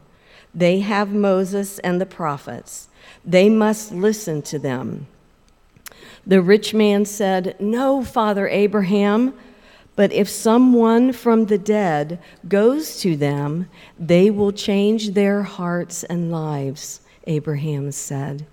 They 0.54 0.80
have 0.80 1.13
Moses 1.13 1.80
and 1.80 1.99
the 1.99 2.06
prophets. 2.06 2.88
They 3.23 3.49
must 3.49 3.91
listen 3.91 4.41
to 4.43 4.60
them. 4.60 5.08
The 6.25 6.41
rich 6.41 6.73
man 6.73 7.06
said, 7.06 7.56
No, 7.60 8.04
Father 8.04 8.47
Abraham. 8.47 9.34
But 9.95 10.12
if 10.12 10.28
someone 10.28 11.13
from 11.13 11.45
the 11.45 11.58
dead 11.58 12.19
goes 12.47 12.99
to 12.99 13.15
them, 13.15 13.69
they 13.97 14.30
will 14.30 14.51
change 14.51 15.12
their 15.12 15.43
hearts 15.43 16.04
and 16.04 16.32
lives, 16.32 16.99
Abraham 17.28 17.91
said. 17.91 18.45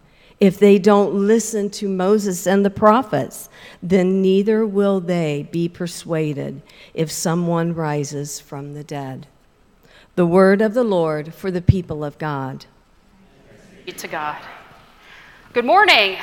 If 0.43 0.59
they 0.59 0.77
don't 0.81 1.15
listen 1.15 1.71
to 1.71 1.89
Moses 1.89 2.49
and 2.49 2.65
the 2.65 2.69
prophets, 2.69 3.49
then 3.81 4.21
neither 4.21 4.67
will 4.67 4.99
they 4.99 5.49
be 5.53 5.69
persuaded 5.69 6.63
if 6.95 7.13
someone 7.13 7.77
rises 7.77 8.41
from 8.41 8.75
the 8.75 8.83
dead. 8.83 9.29
The 10.17 10.27
word 10.27 10.61
of 10.61 10.75
the 10.75 10.83
Lord 10.83 11.33
for 11.33 11.53
the 11.53 11.63
people 11.63 12.03
of 12.03 12.19
God. 12.19 12.67
Be 13.87 13.93
to 13.93 14.09
God. 14.09 14.43
Good 15.53 15.65
morning. 15.65 16.19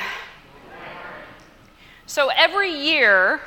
So 2.04 2.28
every 2.36 2.72
year, 2.72 3.40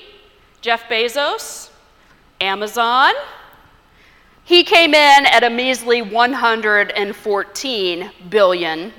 Jeff 0.61 0.87
Bezos, 0.87 1.71
Amazon, 2.39 3.11
he 4.45 4.63
came 4.63 4.93
in 4.93 5.25
at 5.25 5.43
a 5.43 5.49
measly 5.49 6.01
$114 6.01 8.11
billion. 8.29 8.93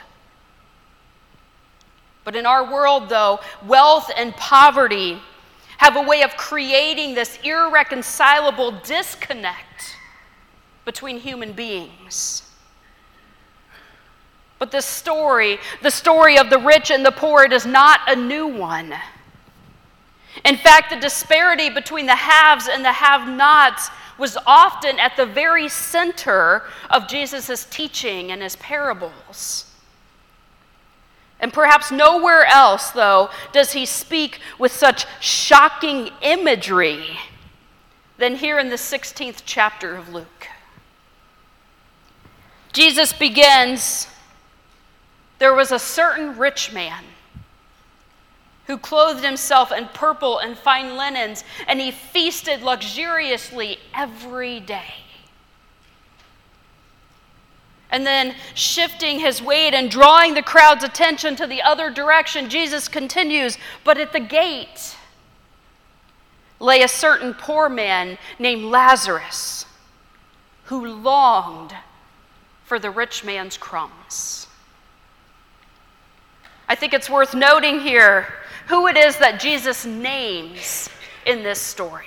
But 2.29 2.37
in 2.37 2.45
our 2.45 2.71
world, 2.71 3.09
though, 3.09 3.41
wealth 3.67 4.11
and 4.15 4.37
poverty 4.37 5.19
have 5.79 5.97
a 5.97 6.03
way 6.03 6.23
of 6.23 6.37
creating 6.37 7.15
this 7.15 7.39
irreconcilable 7.43 8.73
disconnect 8.83 9.97
between 10.85 11.19
human 11.21 11.55
beings. 11.55 12.43
But 14.59 14.71
this 14.71 14.85
story, 14.85 15.59
the 15.81 15.91
story 15.91 16.37
of 16.37 16.51
the 16.51 16.59
rich 16.59 16.91
and 16.91 17.03
the 17.03 17.13
poor, 17.13 17.45
it 17.45 17.53
is 17.55 17.65
not 17.65 18.01
a 18.07 18.15
new 18.15 18.47
one. 18.47 18.95
In 20.45 20.57
fact, 20.59 20.91
the 20.91 21.01
disparity 21.01 21.71
between 21.71 22.05
the 22.05 22.15
haves 22.15 22.69
and 22.69 22.85
the 22.85 22.93
have 22.93 23.27
nots 23.27 23.89
was 24.19 24.37
often 24.47 25.01
at 25.01 25.17
the 25.17 25.25
very 25.25 25.71
center 25.71 26.65
of 26.91 27.09
Jesus' 27.09 27.67
teaching 27.71 28.33
and 28.33 28.43
his 28.43 28.57
parables. 28.57 29.68
And 31.41 31.53
perhaps 31.53 31.93
nowhere 31.93 32.45
else, 32.47 32.91
though, 32.91 33.31
does 33.53 33.73
he 33.73 33.87
speak 33.87 34.41
with 34.59 34.73
such 34.73 35.07
shocking 35.21 36.11
imagery 36.21 37.19
than 38.19 38.35
here 38.35 38.59
in 38.59 38.69
the 38.69 38.77
16th 38.77 39.43
chapter 39.47 39.97
of 39.97 40.13
Luke. 40.13 40.49
Jesus 42.73 43.13
begins 43.13 44.09
There 45.39 45.55
was 45.55 45.73
a 45.73 45.79
certain 45.79 46.37
rich 46.37 46.73
man 46.73 47.05
who 48.67 48.77
clothed 48.77 49.25
himself 49.25 49.73
in 49.73 49.87
purple 49.95 50.39
and 50.39 50.59
fine 50.59 50.97
linens, 50.97 51.43
and 51.67 51.81
he 51.81 51.91
feasted 51.91 52.61
luxuriously 52.61 53.79
every 53.95 54.61
day. 54.61 54.95
And 57.91 58.07
then, 58.07 58.35
shifting 58.55 59.19
his 59.19 59.41
weight 59.41 59.73
and 59.73 59.91
drawing 59.91 60.35
the 60.35 60.43
crowd's 60.43 60.85
attention 60.85 61.37
to 61.37 61.47
the 61.47 61.63
other 61.63 61.91
direction, 61.91 62.51
Jesus 62.51 62.87
continues, 62.87 63.57
But 63.83 63.99
at 63.99 64.13
the 64.13 64.21
gate 64.21 64.97
lay 66.61 66.83
a 66.83 66.89
certain 66.89 67.35
poor 67.35 67.69
man 67.69 68.19
named 68.39 68.65
Lazarus 68.65 69.65
who 70.65 70.87
longed 70.87 71.75
for 72.65 72.79
the 72.79 72.91
rich 72.91 73.25
man's 73.25 73.57
crumbs. 73.57 74.47
I 76.69 76.75
think 76.75 76.93
it's 76.93 77.09
worth 77.09 77.35
noting 77.35 77.81
here 77.81 78.27
who 78.67 78.87
it 78.89 78.99
is 78.99 79.17
that 79.17 79.41
Jesus 79.41 79.87
names 79.87 80.91
in 81.25 81.43
this 81.43 81.59
story. 81.59 82.07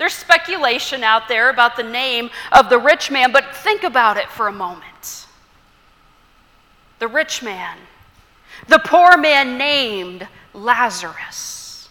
There's 0.00 0.14
speculation 0.14 1.04
out 1.04 1.28
there 1.28 1.50
about 1.50 1.76
the 1.76 1.82
name 1.82 2.30
of 2.52 2.70
the 2.70 2.78
rich 2.78 3.10
man, 3.10 3.32
but 3.32 3.54
think 3.54 3.82
about 3.82 4.16
it 4.16 4.30
for 4.30 4.48
a 4.48 4.52
moment. 4.52 5.26
The 7.00 7.06
rich 7.06 7.42
man, 7.42 7.76
the 8.66 8.78
poor 8.78 9.18
man 9.18 9.58
named 9.58 10.26
Lazarus. 10.54 11.90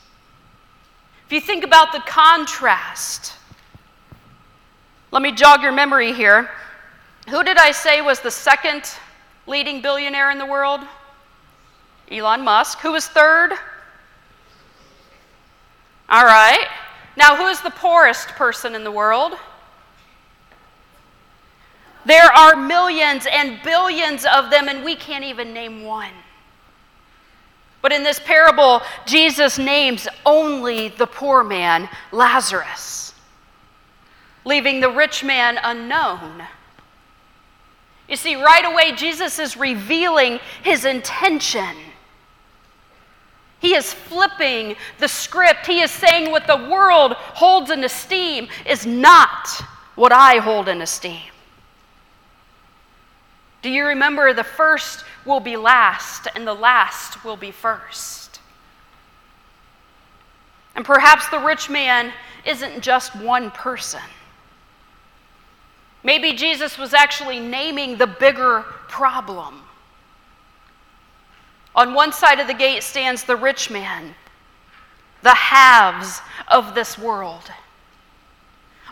If 1.27 1.33
you 1.33 1.39
think 1.39 1.63
about 1.63 1.91
the 1.91 1.99
contrast, 1.99 3.33
let 5.11 5.21
me 5.21 5.31
jog 5.31 5.61
your 5.61 5.71
memory 5.71 6.11
here. 6.11 6.49
Who 7.29 7.43
did 7.43 7.57
I 7.57 7.71
say 7.71 8.01
was 8.01 8.21
the 8.21 8.31
second 8.31 8.91
leading 9.45 9.83
billionaire 9.83 10.31
in 10.31 10.39
the 10.39 10.47
world? 10.47 10.81
Elon 12.09 12.41
Musk. 12.43 12.79
Who 12.79 12.91
was 12.91 13.07
third? 13.07 13.51
All 16.09 16.25
right. 16.25 16.67
Now, 17.15 17.35
who 17.35 17.47
is 17.47 17.61
the 17.61 17.69
poorest 17.71 18.29
person 18.29 18.75
in 18.75 18.83
the 18.83 18.91
world? 18.91 19.33
There 22.05 22.31
are 22.31 22.55
millions 22.55 23.27
and 23.29 23.61
billions 23.63 24.25
of 24.25 24.49
them, 24.49 24.67
and 24.69 24.83
we 24.83 24.95
can't 24.95 25.23
even 25.23 25.53
name 25.53 25.83
one. 25.83 26.13
But 27.81 27.91
in 27.91 28.03
this 28.03 28.19
parable, 28.19 28.81
Jesus 29.05 29.57
names 29.57 30.07
only 30.25 30.89
the 30.89 31.07
poor 31.07 31.43
man, 31.43 31.89
Lazarus, 32.11 33.13
leaving 34.45 34.79
the 34.79 34.89
rich 34.89 35.23
man 35.23 35.59
unknown. 35.63 36.43
You 38.07 38.15
see, 38.15 38.35
right 38.35 38.65
away, 38.65 38.93
Jesus 38.93 39.37
is 39.37 39.55
revealing 39.55 40.39
his 40.63 40.83
intention. 40.83 41.75
He 43.59 43.75
is 43.75 43.93
flipping 43.93 44.75
the 44.99 45.07
script. 45.07 45.65
He 45.67 45.81
is 45.81 45.91
saying 45.91 46.31
what 46.31 46.47
the 46.47 46.67
world 46.69 47.13
holds 47.13 47.71
in 47.71 47.83
esteem 47.83 48.47
is 48.65 48.85
not 48.85 49.49
what 49.95 50.13
I 50.13 50.37
hold 50.37 50.69
in 50.69 50.81
esteem. 50.81 51.19
Do 53.61 53.69
you 53.69 53.85
remember 53.85 54.33
the 54.33 54.43
first 54.43 55.03
will 55.25 55.41
be 55.41 55.57
last 55.57 56.27
and 56.33 56.47
the 56.47 56.53
last 56.53 57.25
will 57.25 57.35
be 57.35 57.51
first? 57.51 58.39
And 60.75 60.85
perhaps 60.85 61.27
the 61.27 61.39
rich 61.39 61.69
man 61.69 62.13
isn't 62.45 62.79
just 62.81 63.13
one 63.17 63.51
person. 63.51 64.01
Maybe 66.03 66.31
Jesus 66.31 66.77
was 66.77 66.93
actually 66.93 67.41
naming 67.41 67.97
the 67.97 68.07
bigger 68.07 68.61
problem. 68.87 69.63
On 71.75 71.93
one 71.93 72.11
side 72.11 72.39
of 72.39 72.47
the 72.47 72.53
gate 72.53 72.83
stands 72.83 73.23
the 73.23 73.35
rich 73.35 73.69
man, 73.69 74.15
the 75.21 75.33
haves 75.33 76.21
of 76.47 76.75
this 76.75 76.97
world. 76.97 77.51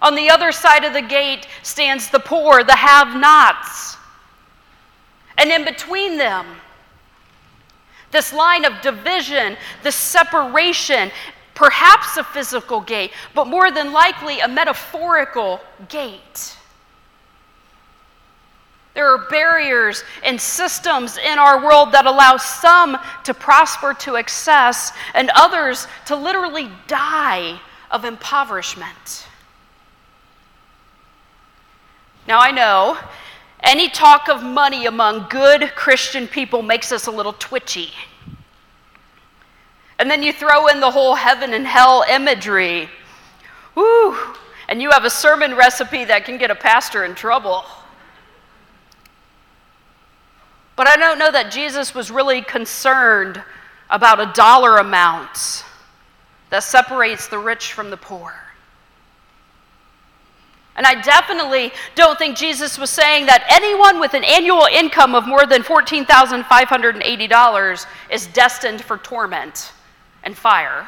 On 0.01 0.15
the 0.15 0.29
other 0.29 0.51
side 0.51 0.83
of 0.83 0.93
the 0.93 1.01
gate 1.01 1.47
stands 1.63 2.09
the 2.09 2.19
poor, 2.19 2.63
the 2.63 2.75
have 2.75 3.15
nots. 3.15 3.97
And 5.37 5.51
in 5.51 5.65
between 5.65 6.17
them, 6.17 6.45
this 8.11 8.31
line 8.31 8.65
of 8.65 8.81
division, 8.81 9.57
this 9.83 9.95
separation, 9.95 11.11
perhaps 11.55 12.17
a 12.17 12.23
physical 12.23 12.81
gate, 12.81 13.11
but 13.33 13.47
more 13.47 13.71
than 13.71 13.91
likely 13.91 14.39
a 14.39 14.47
metaphorical 14.47 15.59
gate. 15.89 16.56
There 18.97 19.13
are 19.13 19.29
barriers 19.29 20.03
and 20.23 20.41
systems 20.41 21.19
in 21.19 21.37
our 21.37 21.63
world 21.63 21.91
that 21.91 22.07
allow 22.07 22.37
some 22.37 22.97
to 23.25 23.33
prosper 23.35 23.93
to 23.93 24.15
excess 24.15 24.91
and 25.13 25.29
others 25.35 25.85
to 26.07 26.15
literally 26.15 26.67
die 26.87 27.59
of 27.91 28.05
impoverishment. 28.05 29.27
Now, 32.27 32.39
I 32.39 32.49
know 32.49 32.97
any 33.59 33.87
talk 33.87 34.29
of 34.29 34.41
money 34.41 34.87
among 34.87 35.29
good 35.29 35.73
Christian 35.75 36.27
people 36.27 36.63
makes 36.63 36.91
us 36.91 37.05
a 37.05 37.11
little 37.11 37.33
twitchy. 37.33 37.91
And 39.99 40.09
then 40.09 40.23
you 40.23 40.33
throw 40.33 40.69
in 40.69 40.79
the 40.79 40.89
whole 40.89 41.13
heaven 41.13 41.53
and 41.53 41.67
hell 41.67 42.03
imagery. 42.09 42.89
Woo! 43.75 44.17
And 44.67 44.81
you 44.81 44.89
have 44.89 45.05
a 45.05 45.11
sermon 45.11 45.53
recipe 45.53 46.03
that 46.05 46.25
can 46.25 46.39
get 46.39 46.49
a 46.49 46.55
pastor 46.55 47.05
in 47.05 47.13
trouble. 47.13 47.63
But 50.77 50.87
I 50.87 50.95
don't 50.95 51.19
know 51.19 51.31
that 51.31 51.51
Jesus 51.51 51.93
was 51.93 52.09
really 52.09 52.41
concerned 52.41 53.43
about 53.89 54.21
a 54.21 54.31
dollar 54.33 54.77
amount 54.77 55.65
that 56.51 56.63
separates 56.63 57.27
the 57.27 57.39
rich 57.39 57.73
from 57.73 57.89
the 57.89 57.97
poor. 57.97 58.33
And 60.75 60.85
I 60.85 61.01
definitely 61.01 61.71
don't 61.95 62.19
think 62.19 62.37
Jesus 62.37 62.77
was 62.77 62.91
saying 62.91 63.25
that 63.25 63.43
anyone 63.49 63.99
with 63.99 64.13
an 64.13 64.23
annual 64.23 64.67
income 64.71 65.15
of 65.15 65.27
more 65.27 65.47
than 65.47 65.63
$14,580 65.63 67.85
is 68.11 68.27
destined 68.27 68.81
for 68.81 68.99
torment 68.99 69.71
and 70.23 70.37
fire. 70.37 70.87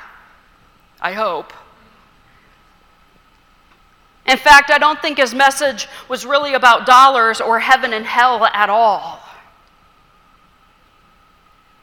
I 1.01 1.13
hope. 1.13 1.51
In 4.27 4.37
fact, 4.37 4.69
I 4.69 4.77
don't 4.77 5.01
think 5.01 5.17
his 5.17 5.33
message 5.33 5.87
was 6.07 6.27
really 6.27 6.53
about 6.53 6.85
dollars 6.85 7.41
or 7.41 7.59
heaven 7.59 7.93
and 7.93 8.05
hell 8.05 8.45
at 8.45 8.69
all. 8.69 9.23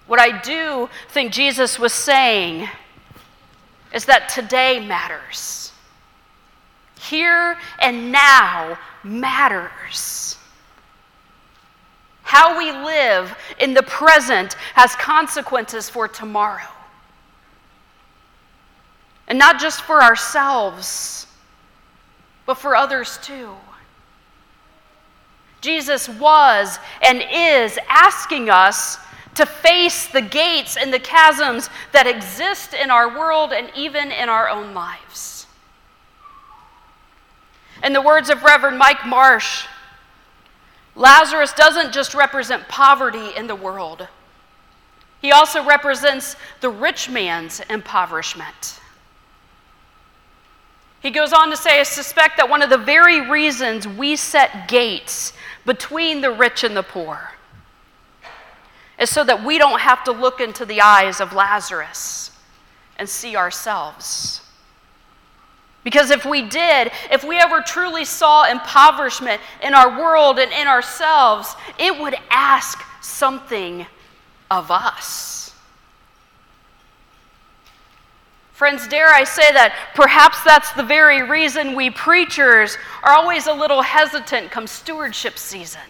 What 0.06 0.20
I 0.20 0.40
do 0.40 0.88
think 1.08 1.32
Jesus 1.32 1.78
was 1.78 1.92
saying 1.92 2.68
is 3.92 4.04
that 4.06 4.28
today 4.28 4.84
matters. 4.84 5.72
Here 7.00 7.58
and 7.80 8.12
now 8.12 8.78
matters. 9.02 10.36
How 12.22 12.58
we 12.58 12.72
live 12.72 13.36
in 13.60 13.74
the 13.74 13.82
present 13.84 14.54
has 14.74 14.94
consequences 14.96 15.88
for 15.88 16.08
tomorrow. 16.08 16.68
And 19.28 19.38
not 19.38 19.60
just 19.60 19.82
for 19.82 20.02
ourselves, 20.02 21.26
but 22.44 22.54
for 22.54 22.76
others 22.76 23.18
too. 23.22 23.54
Jesus 25.60 26.08
was 26.08 26.78
and 27.02 27.24
is 27.32 27.78
asking 27.88 28.50
us 28.50 28.98
to 29.36 29.46
face 29.46 30.06
the 30.06 30.22
gates 30.22 30.76
and 30.76 30.92
the 30.92 30.98
chasms 30.98 31.68
that 31.92 32.06
exist 32.06 32.74
in 32.74 32.90
our 32.90 33.08
world 33.18 33.52
and 33.52 33.70
even 33.76 34.10
in 34.10 34.28
our 34.28 34.48
own 34.48 34.74
lives. 34.74 35.46
In 37.84 37.92
the 37.92 38.00
words 38.00 38.30
of 38.30 38.42
Reverend 38.42 38.78
Mike 38.78 39.06
Marsh, 39.06 39.66
Lazarus 40.94 41.52
doesn't 41.52 41.92
just 41.92 42.14
represent 42.14 42.66
poverty 42.68 43.36
in 43.36 43.46
the 43.46 43.54
world, 43.54 44.08
he 45.20 45.32
also 45.32 45.64
represents 45.64 46.36
the 46.60 46.70
rich 46.70 47.10
man's 47.10 47.60
impoverishment. 47.68 48.80
He 51.00 51.10
goes 51.10 51.32
on 51.32 51.50
to 51.50 51.56
say, 51.56 51.80
I 51.80 51.82
suspect 51.82 52.36
that 52.36 52.48
one 52.48 52.62
of 52.62 52.70
the 52.70 52.78
very 52.78 53.28
reasons 53.28 53.86
we 53.86 54.16
set 54.16 54.68
gates 54.68 55.32
between 55.64 56.20
the 56.20 56.30
rich 56.30 56.64
and 56.64 56.76
the 56.76 56.82
poor 56.82 57.35
is 58.98 59.10
so 59.10 59.24
that 59.24 59.44
we 59.44 59.58
don't 59.58 59.80
have 59.80 60.04
to 60.04 60.12
look 60.12 60.40
into 60.40 60.64
the 60.64 60.80
eyes 60.80 61.20
of 61.20 61.32
Lazarus 61.32 62.30
and 62.98 63.08
see 63.08 63.36
ourselves. 63.36 64.40
Because 65.84 66.10
if 66.10 66.24
we 66.24 66.42
did, 66.42 66.90
if 67.12 67.22
we 67.22 67.38
ever 67.38 67.60
truly 67.60 68.04
saw 68.04 68.50
impoverishment 68.50 69.40
in 69.62 69.72
our 69.72 70.00
world 70.00 70.38
and 70.38 70.52
in 70.52 70.66
ourselves, 70.66 71.54
it 71.78 71.96
would 72.00 72.16
ask 72.30 72.82
something 73.00 73.86
of 74.50 74.70
us. 74.70 75.36
Friends, 78.52 78.88
dare 78.88 79.12
I 79.12 79.22
say 79.22 79.52
that 79.52 79.76
perhaps 79.94 80.42
that's 80.42 80.72
the 80.72 80.82
very 80.82 81.22
reason 81.22 81.74
we 81.74 81.90
preachers 81.90 82.78
are 83.02 83.12
always 83.12 83.46
a 83.46 83.52
little 83.52 83.82
hesitant 83.82 84.50
come 84.50 84.66
stewardship 84.66 85.38
season. 85.38 85.82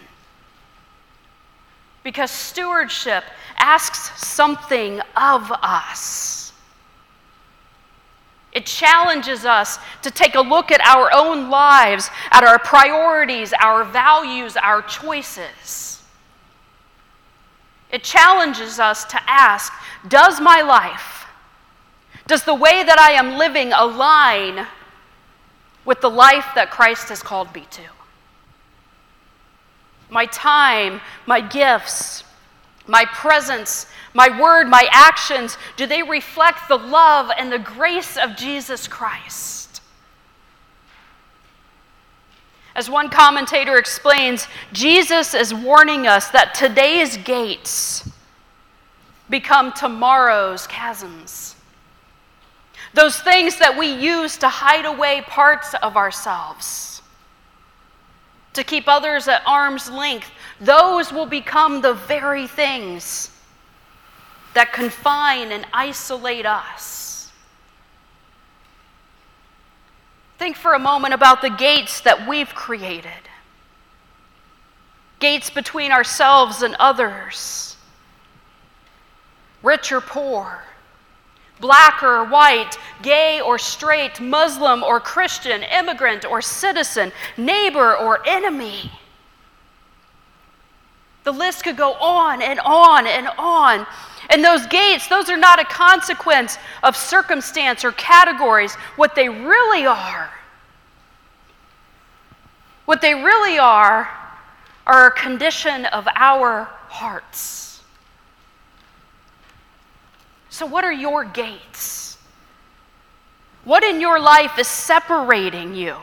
Because 2.07 2.31
stewardship 2.31 3.25
asks 3.59 4.25
something 4.25 5.01
of 5.17 5.51
us. 5.51 6.53
It 8.53 8.65
challenges 8.65 9.45
us 9.45 9.81
to 10.03 10.13
take 10.13 10.37
a 10.37 10.41
look 10.41 10.71
at 10.71 10.81
our 10.83 11.11
own 11.13 11.51
lives, 11.51 12.09
at 12.31 12.45
our 12.45 12.61
priorities, 12.61 13.53
our 13.55 13.83
values, 13.83 14.57
our 14.57 14.83
choices. 14.83 16.05
It 17.91 18.05
challenges 18.05 18.79
us 18.79 19.05
to 19.07 19.21
ask 19.27 19.73
Does 20.07 20.41
my 20.41 20.61
life, 20.61 21.27
does 22.29 22.45
the 22.45 22.55
way 22.55 22.85
that 22.85 23.01
I 23.01 23.15
am 23.15 23.37
living 23.37 23.73
align 23.73 24.65
with 25.85 26.01
the 26.01 26.11
life 26.11 26.47
that 26.55 26.71
Christ 26.71 27.09
has 27.09 27.21
called 27.21 27.53
me 27.53 27.67
to? 27.73 27.96
My 30.11 30.27
time, 30.27 31.01
my 31.27 31.41
gifts, 31.41 32.25
my 32.87 33.05
presence, 33.07 33.87
my 34.15 34.41
word, 34.41 34.69
my 34.69 34.89
actions, 34.91 35.59
do 35.77 35.87
they 35.87 36.03
reflect 36.03 36.69
the 36.69 36.77
love 36.77 37.31
and 37.37 37.51
the 37.51 37.59
grace 37.59 38.17
of 38.17 38.37
Jesus 38.37 38.87
Christ? 38.89 39.81
As 42.77 42.91
one 42.91 43.09
commentator 43.09 43.79
explains, 43.79 44.49
Jesus 44.73 45.33
is 45.33 45.55
warning 45.55 46.07
us 46.07 46.29
that 46.29 46.55
today's 46.55 47.17
gates 47.17 48.07
become 49.31 49.73
tomorrow's 49.73 50.67
chasms. 50.67 51.57
Those 52.93 53.19
things 53.19 53.59
that 53.59 53.77
we 53.79 53.89
use 53.89 54.37
to 54.39 54.49
hide 54.49 54.85
away 54.85 55.23
parts 55.27 55.75
of 55.83 55.97
ourselves, 55.97 56.96
to 58.57 58.65
keep 58.65 58.89
others 58.89 59.29
at 59.29 59.43
arm's 59.47 59.89
length, 59.91 60.31
those 60.61 61.13
will 61.13 61.27
become 61.27 61.81
the 61.81 61.95
very 61.95 62.47
things 62.47 63.31
that 64.55 64.73
confine 64.73 65.53
and 65.53 65.67
isolate 65.73 66.45
us. 66.47 67.31
Think 70.39 70.57
for 70.57 70.75
a 70.75 70.79
moment 70.79 71.15
about 71.15 71.41
the 71.41 71.51
gates 71.51 72.01
that 72.03 72.29
we've 72.29 72.55
created 72.55 73.13
gates 75.19 75.49
between 75.49 75.93
ourselves 75.93 76.63
and 76.63 76.75
others, 76.79 77.77
rich 79.63 79.91
or 79.91 80.01
poor, 80.01 80.66
black 81.61 82.03
or 82.03 82.25
white, 82.25 82.79
gay 83.03 83.41
or 83.41 83.59
straight, 83.59 84.21
Muslim 84.21 84.83
or 84.83 85.01
Christian, 85.01 85.63
immigrant 85.63 86.25
or 86.25 86.43
citizen, 86.43 87.13
neighbor 87.37 87.97
or 87.97 88.27
enemy. 88.27 88.91
The 91.25 91.33
list 91.33 91.65
could 91.65 91.77
go 91.77 91.95
on 91.95 92.41
and 92.41 92.61
on 92.61 93.07
and 93.07 93.29
on. 93.37 93.87
And 94.31 94.45
those 94.45 94.67
gates, 94.67 95.09
those 95.09 95.29
are 95.29 95.37
not 95.37 95.61
a 95.61 95.65
consequence 95.65 96.59
of 96.83 96.97
circumstance 96.97 97.85
or 97.85 97.93
categories. 97.93 98.75
What 98.97 99.15
they 99.15 99.29
really 99.29 99.87
are, 99.87 100.31
what 102.85 103.01
they 103.01 103.15
really 103.15 103.59
are, 103.59 104.09
are 104.87 105.09
a 105.09 105.11
condition 105.11 105.87
of 105.87 106.07
our 106.15 106.65
hearts. 106.89 107.66
So, 110.57 110.65
what 110.65 110.85
are 110.85 110.93
your 110.93 111.23
gates? 111.23 112.17
What 113.65 113.85
in 113.85 114.01
your 114.01 114.19
life 114.19 114.59
is 114.59 114.67
separating 114.67 115.75
you 115.75 115.97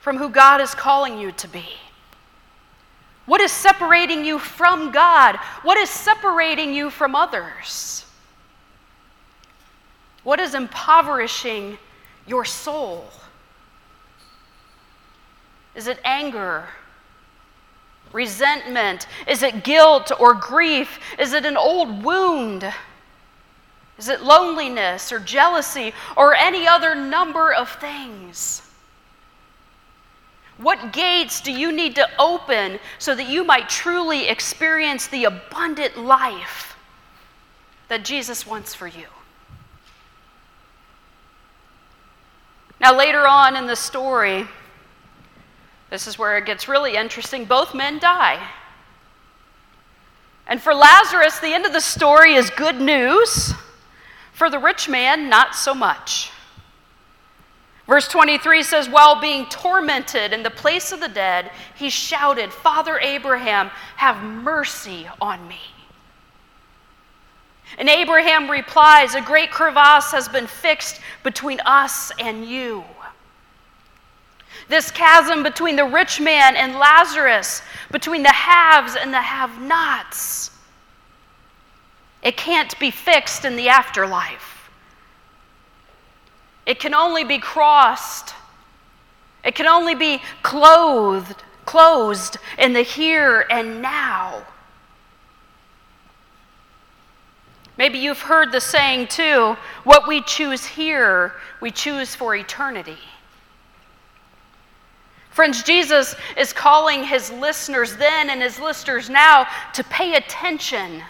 from 0.00 0.18
who 0.18 0.28
God 0.28 0.60
is 0.60 0.74
calling 0.74 1.18
you 1.18 1.32
to 1.32 1.48
be? 1.48 1.64
What 3.24 3.40
is 3.40 3.50
separating 3.50 4.22
you 4.22 4.38
from 4.38 4.92
God? 4.92 5.36
What 5.62 5.78
is 5.78 5.88
separating 5.88 6.74
you 6.74 6.90
from 6.90 7.14
others? 7.14 8.04
What 10.22 10.38
is 10.38 10.54
impoverishing 10.54 11.78
your 12.26 12.44
soul? 12.44 13.08
Is 15.74 15.86
it 15.86 15.98
anger? 16.04 16.68
Resentment? 18.12 19.06
Is 19.26 19.42
it 19.42 19.64
guilt 19.64 20.12
or 20.18 20.34
grief? 20.34 20.98
Is 21.18 21.32
it 21.32 21.46
an 21.46 21.56
old 21.56 22.02
wound? 22.02 22.72
Is 23.98 24.08
it 24.08 24.22
loneliness 24.22 25.12
or 25.12 25.18
jealousy 25.18 25.94
or 26.16 26.34
any 26.34 26.66
other 26.66 26.94
number 26.94 27.52
of 27.52 27.70
things? 27.70 28.62
What 30.58 30.92
gates 30.92 31.40
do 31.40 31.52
you 31.52 31.72
need 31.72 31.94
to 31.96 32.08
open 32.18 32.78
so 32.98 33.14
that 33.14 33.28
you 33.28 33.44
might 33.44 33.68
truly 33.68 34.28
experience 34.28 35.06
the 35.06 35.24
abundant 35.24 35.98
life 35.98 36.76
that 37.88 38.04
Jesus 38.04 38.46
wants 38.46 38.74
for 38.74 38.86
you? 38.86 39.06
Now, 42.80 42.96
later 42.96 43.26
on 43.26 43.56
in 43.56 43.66
the 43.66 43.76
story, 43.76 44.46
this 45.92 46.06
is 46.06 46.18
where 46.18 46.38
it 46.38 46.46
gets 46.46 46.68
really 46.68 46.96
interesting. 46.96 47.44
Both 47.44 47.74
men 47.74 47.98
die. 47.98 48.42
And 50.46 50.58
for 50.58 50.74
Lazarus, 50.74 51.38
the 51.38 51.52
end 51.52 51.66
of 51.66 51.74
the 51.74 51.82
story 51.82 52.32
is 52.32 52.48
good 52.48 52.80
news. 52.80 53.52
For 54.32 54.48
the 54.48 54.58
rich 54.58 54.88
man, 54.88 55.28
not 55.28 55.54
so 55.54 55.74
much. 55.74 56.30
Verse 57.86 58.08
23 58.08 58.62
says, 58.62 58.88
While 58.88 59.20
being 59.20 59.44
tormented 59.50 60.32
in 60.32 60.42
the 60.42 60.48
place 60.48 60.92
of 60.92 61.00
the 61.00 61.10
dead, 61.10 61.50
he 61.74 61.90
shouted, 61.90 62.54
Father 62.54 62.98
Abraham, 62.98 63.68
have 63.96 64.22
mercy 64.22 65.06
on 65.20 65.46
me. 65.46 65.60
And 67.76 67.90
Abraham 67.90 68.50
replies, 68.50 69.14
A 69.14 69.20
great 69.20 69.50
crevasse 69.50 70.10
has 70.12 70.26
been 70.26 70.46
fixed 70.46 71.02
between 71.22 71.60
us 71.66 72.10
and 72.18 72.46
you. 72.46 72.82
This 74.72 74.90
chasm 74.90 75.42
between 75.42 75.76
the 75.76 75.84
rich 75.84 76.18
man 76.18 76.56
and 76.56 76.78
Lazarus, 76.78 77.60
between 77.90 78.22
the 78.22 78.32
haves 78.32 78.96
and 78.96 79.12
the 79.12 79.20
have 79.20 79.60
nots, 79.60 80.50
it 82.22 82.38
can't 82.38 82.78
be 82.80 82.90
fixed 82.90 83.44
in 83.44 83.56
the 83.56 83.68
afterlife. 83.68 84.70
It 86.64 86.80
can 86.80 86.94
only 86.94 87.22
be 87.22 87.38
crossed. 87.38 88.34
It 89.44 89.54
can 89.54 89.66
only 89.66 89.94
be 89.94 90.22
clothed, 90.42 91.42
closed 91.66 92.38
in 92.56 92.72
the 92.72 92.80
here 92.80 93.44
and 93.50 93.82
now. 93.82 94.42
Maybe 97.76 97.98
you've 97.98 98.22
heard 98.22 98.52
the 98.52 98.60
saying 98.62 99.08
too 99.08 99.58
what 99.84 100.08
we 100.08 100.22
choose 100.22 100.64
here, 100.64 101.34
we 101.60 101.70
choose 101.70 102.14
for 102.14 102.34
eternity. 102.34 102.96
Friends, 105.32 105.62
Jesus 105.62 106.14
is 106.36 106.52
calling 106.52 107.04
his 107.04 107.30
listeners 107.32 107.96
then 107.96 108.28
and 108.28 108.42
his 108.42 108.60
listeners 108.60 109.08
now 109.08 109.46
to 109.72 109.82
pay 109.84 110.14
attention 110.14 111.02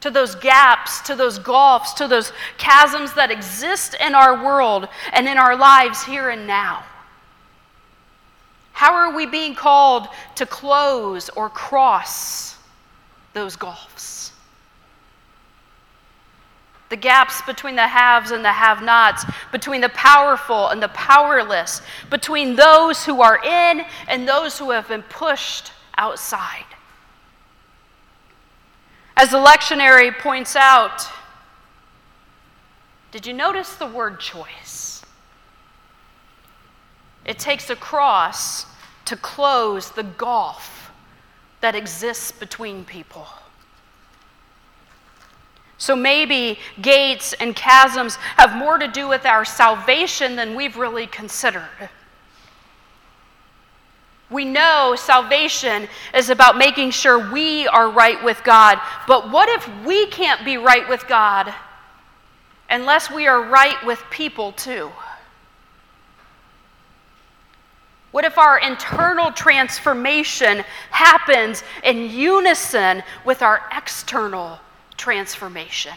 to 0.00 0.10
those 0.10 0.34
gaps, 0.34 1.00
to 1.02 1.14
those 1.14 1.38
gulfs, 1.38 1.94
to 1.94 2.08
those 2.08 2.32
chasms 2.58 3.12
that 3.14 3.30
exist 3.30 3.94
in 4.00 4.14
our 4.14 4.42
world 4.42 4.88
and 5.12 5.26
in 5.28 5.38
our 5.38 5.56
lives 5.56 6.04
here 6.04 6.30
and 6.30 6.46
now. 6.46 6.82
How 8.72 8.94
are 8.94 9.14
we 9.14 9.26
being 9.26 9.54
called 9.54 10.08
to 10.36 10.46
close 10.46 11.28
or 11.30 11.48
cross 11.50 12.56
those 13.32 13.56
gulfs? 13.56 14.29
The 16.90 16.96
gaps 16.96 17.40
between 17.42 17.76
the 17.76 17.86
haves 17.86 18.32
and 18.32 18.44
the 18.44 18.52
have 18.52 18.82
nots, 18.82 19.24
between 19.52 19.80
the 19.80 19.88
powerful 19.90 20.68
and 20.68 20.82
the 20.82 20.88
powerless, 20.88 21.82
between 22.10 22.56
those 22.56 23.04
who 23.04 23.22
are 23.22 23.40
in 23.42 23.84
and 24.08 24.28
those 24.28 24.58
who 24.58 24.70
have 24.70 24.88
been 24.88 25.04
pushed 25.04 25.72
outside. 25.96 26.66
As 29.16 29.30
the 29.30 29.38
lectionary 29.38 30.16
points 30.18 30.56
out, 30.56 31.06
did 33.12 33.24
you 33.24 33.34
notice 33.34 33.76
the 33.76 33.86
word 33.86 34.18
choice? 34.18 35.02
It 37.24 37.38
takes 37.38 37.70
a 37.70 37.76
cross 37.76 38.66
to 39.04 39.16
close 39.16 39.90
the 39.90 40.02
gulf 40.02 40.90
that 41.60 41.74
exists 41.74 42.32
between 42.32 42.84
people. 42.84 43.28
So 45.80 45.96
maybe 45.96 46.58
gates 46.82 47.32
and 47.32 47.56
chasms 47.56 48.16
have 48.36 48.54
more 48.54 48.76
to 48.76 48.86
do 48.86 49.08
with 49.08 49.24
our 49.24 49.46
salvation 49.46 50.36
than 50.36 50.54
we've 50.54 50.76
really 50.76 51.06
considered. 51.06 51.88
We 54.28 54.44
know 54.44 54.94
salvation 54.94 55.88
is 56.14 56.28
about 56.28 56.58
making 56.58 56.90
sure 56.90 57.32
we 57.32 57.66
are 57.66 57.90
right 57.90 58.22
with 58.22 58.44
God. 58.44 58.78
But 59.06 59.30
what 59.30 59.48
if 59.48 59.86
we 59.86 60.06
can't 60.08 60.44
be 60.44 60.58
right 60.58 60.86
with 60.86 61.08
God 61.08 61.52
unless 62.68 63.10
we 63.10 63.26
are 63.26 63.42
right 63.42 63.82
with 63.86 64.04
people 64.10 64.52
too? 64.52 64.92
What 68.10 68.26
if 68.26 68.36
our 68.36 68.58
internal 68.58 69.32
transformation 69.32 70.62
happens 70.90 71.64
in 71.84 72.10
unison 72.10 73.02
with 73.24 73.40
our 73.40 73.62
external 73.74 74.60
transformation? 75.00 75.94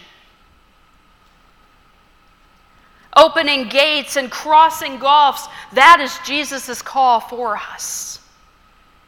Opening 3.16 3.68
gates 3.68 4.16
and 4.16 4.32
crossing 4.32 4.97
gulfs, 4.97 5.47
that 5.74 5.99
is 5.99 6.18
Jesus' 6.26 6.82
call 6.82 7.20
for 7.20 7.58
us. 7.58 8.20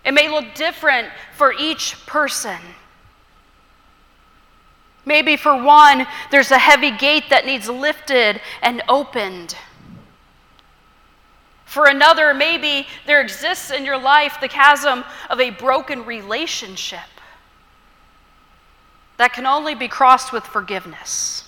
It 0.03 0.13
may 0.13 0.29
look 0.29 0.53
different 0.53 1.07
for 1.35 1.53
each 1.53 1.95
person. 2.05 2.59
Maybe 5.05 5.37
for 5.37 5.63
one, 5.63 6.05
there's 6.29 6.51
a 6.51 6.59
heavy 6.59 6.91
gate 6.91 7.29
that 7.29 7.45
needs 7.45 7.69
lifted 7.69 8.41
and 8.61 8.83
opened. 8.87 9.55
For 11.65 11.87
another, 11.87 12.33
maybe 12.33 12.87
there 13.07 13.21
exists 13.21 13.71
in 13.71 13.85
your 13.85 13.97
life 13.97 14.37
the 14.39 14.47
chasm 14.47 15.03
of 15.29 15.39
a 15.39 15.49
broken 15.51 16.05
relationship 16.05 16.99
that 19.17 19.33
can 19.33 19.45
only 19.45 19.75
be 19.75 19.87
crossed 19.87 20.33
with 20.33 20.43
forgiveness. 20.43 21.45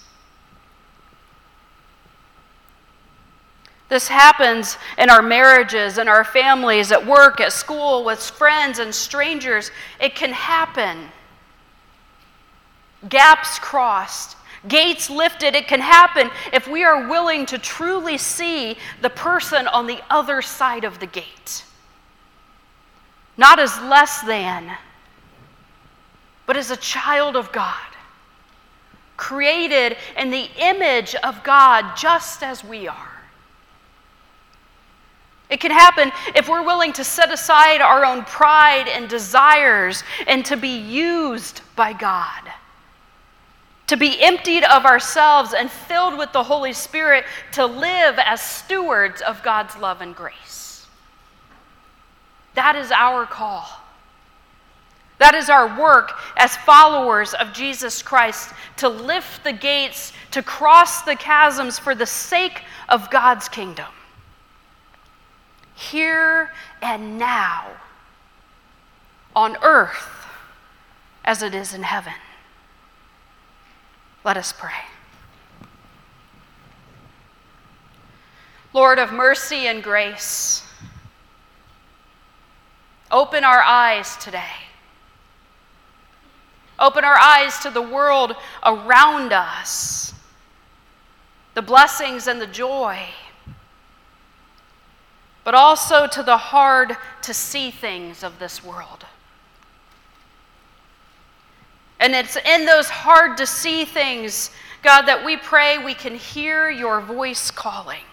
This 3.89 4.07
happens 4.07 4.78
in 4.97 5.09
our 5.09 5.22
marriages, 5.22 5.97
in 5.97 6.09
our 6.09 6.26
families, 6.26 6.91
at 6.91 7.05
work, 7.05 7.39
at 7.39 7.53
school, 7.53 8.03
with 8.03 8.22
friends 8.22 8.80
and 8.80 8.93
strangers. 8.93 9.72
It 10.01 10.13
can 10.13 10.32
happen. 10.32 11.09
Gaps 13.07 13.59
crossed, 13.59 14.36
gates 14.68 15.09
lifted. 15.09 15.55
It 15.55 15.68
can 15.68 15.80
happen 15.80 16.30
if 16.51 16.68
we 16.68 16.84
are 16.84 17.07
willing 17.07 17.45
to 17.45 17.57
truly 17.57 18.18
see 18.18 18.78
the 19.01 19.09
person 19.09 19.68
on 19.68 19.88
the 19.88 20.01
other 20.09 20.41
side 20.41 20.84
of 20.84 20.99
the 20.99 21.07
gate. 21.07 21.63
Not 23.38 23.59
as 23.59 23.80
less 23.82 24.22
than, 24.22 24.76
but 26.47 26.57
as 26.57 26.71
a 26.71 26.77
child 26.77 27.35
of 27.35 27.51
God, 27.51 27.75
created 29.17 29.97
in 30.17 30.31
the 30.31 30.49
image 30.57 31.13
of 31.15 31.43
God 31.43 31.95
just 31.95 32.41
as 32.41 32.63
we 32.63 32.87
are. 32.87 33.17
It 35.49 35.59
can 35.59 35.71
happen 35.71 36.11
if 36.35 36.49
we're 36.49 36.65
willing 36.65 36.93
to 36.93 37.03
set 37.03 37.31
aside 37.31 37.81
our 37.81 38.03
own 38.05 38.23
pride 38.25 38.87
and 38.87 39.07
desires 39.07 40.03
and 40.25 40.45
to 40.45 40.57
be 40.57 40.77
used 40.77 41.61
by 41.75 41.93
God. 41.93 42.41
To 43.87 43.95
be 43.95 44.21
emptied 44.21 44.65
of 44.65 44.85
ourselves 44.85 45.53
and 45.53 45.71
filled 45.71 46.17
with 46.17 46.33
the 46.33 46.43
Holy 46.43 46.73
Spirit 46.73 47.23
to 47.53 47.65
live 47.65 48.19
as 48.19 48.41
stewards 48.41 49.21
of 49.21 49.41
God's 49.41 49.77
love 49.77 50.01
and 50.01 50.13
grace. 50.13 50.85
That 52.55 52.75
is 52.75 52.91
our 52.91 53.25
call. 53.25 53.65
That 55.20 55.34
is 55.34 55.49
our 55.49 55.80
work 55.80 56.13
as 56.36 56.55
followers 56.57 57.34
of 57.34 57.51
Jesus 57.53 58.01
Christ 58.01 58.53
to 58.78 58.88
lift 58.88 59.43
the 59.43 59.53
gates, 59.53 60.13
to 60.32 60.43
cross 60.43 61.01
the 61.01 61.15
chasms 61.15 61.80
for 61.80 61.95
the 61.95 62.05
sake 62.05 62.63
of 62.88 63.09
God's 63.09 63.49
kingdom 63.49 63.88
here 65.78 66.51
and 66.82 67.20
now, 67.20 67.68
on 69.36 69.55
earth 69.61 70.26
as 71.24 71.43
it 71.43 71.53
is 71.53 71.74
in 71.76 71.84
heaven. 71.84 72.13
Let 74.26 74.38
us 74.38 74.51
pray. 74.51 74.72
Lord 78.74 78.97
of 78.97 79.11
mercy 79.11 79.68
and 79.68 79.84
grace, 79.84 80.63
open 83.11 83.43
our 83.43 83.61
eyes 83.61 84.18
today. 84.18 84.66
Open 86.80 87.03
our 87.03 87.17
eyes 87.17 87.57
to 87.59 87.69
the 87.69 87.82
world 87.82 88.36
around 88.63 89.34
us, 89.34 90.13
the 91.53 91.61
blessings 91.61 92.28
and 92.28 92.39
the 92.39 92.47
joy 92.47 92.99
but 95.47 95.55
also 95.55 96.07
to 96.07 96.23
the 96.23 96.36
hard 96.36 96.97
to 97.21 97.34
see 97.34 97.71
things 97.71 98.21
of 98.21 98.38
this 98.38 98.61
world. 98.61 99.05
And 102.01 102.13
it's 102.13 102.36
in 102.36 102.65
those 102.65 102.89
hard 102.89 103.38
to 103.38 103.47
see 103.47 103.86
things, 103.86 104.51
God, 104.84 105.03
that 105.03 105.23
we 105.23 105.38
pray 105.38 105.78
we 105.78 105.93
can 105.93 106.15
hear 106.15 106.69
your 106.69 106.99
voice 106.99 107.49
calling. 107.49 108.03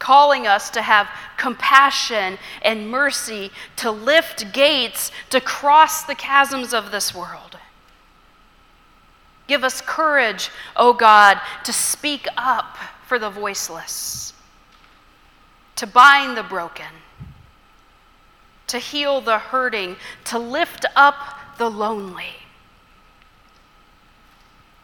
Calling 0.00 0.48
us 0.48 0.68
to 0.70 0.82
have 0.82 1.08
compassion 1.36 2.38
and 2.62 2.90
mercy, 2.90 3.52
to 3.76 3.92
lift 3.92 4.52
gates, 4.52 5.12
to 5.30 5.40
cross 5.40 6.02
the 6.02 6.16
chasms 6.16 6.74
of 6.74 6.90
this 6.90 7.14
world. 7.14 7.56
Give 9.46 9.62
us 9.62 9.80
courage, 9.80 10.50
O 10.74 10.88
oh 10.88 10.92
God, 10.92 11.40
to 11.62 11.72
speak 11.72 12.26
up 12.36 12.76
for 13.06 13.20
the 13.20 13.30
voiceless 13.30 14.30
to 15.80 15.86
bind 15.86 16.36
the 16.36 16.42
broken, 16.42 16.84
to 18.66 18.78
heal 18.78 19.22
the 19.22 19.38
hurting, 19.38 19.96
to 20.26 20.38
lift 20.38 20.84
up 20.94 21.38
the 21.56 21.70
lonely. 21.70 22.34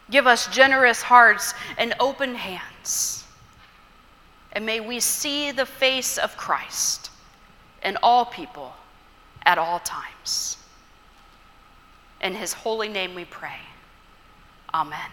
Give 0.09 0.25
us 0.25 0.47
generous 0.47 1.03
hearts 1.03 1.53
and 1.77 1.93
open 1.99 2.33
hands. 2.33 3.25
And 4.57 4.65
may 4.65 4.79
we 4.79 4.99
see 4.99 5.51
the 5.51 5.67
face 5.67 6.17
of 6.17 6.35
Christ 6.35 7.11
in 7.83 7.95
all 8.01 8.25
people 8.25 8.73
at 9.45 9.59
all 9.59 9.77
times. 9.77 10.57
In 12.21 12.33
his 12.33 12.53
holy 12.53 12.89
name 12.89 13.13
we 13.13 13.23
pray. 13.23 13.59
Amen. 14.73 15.11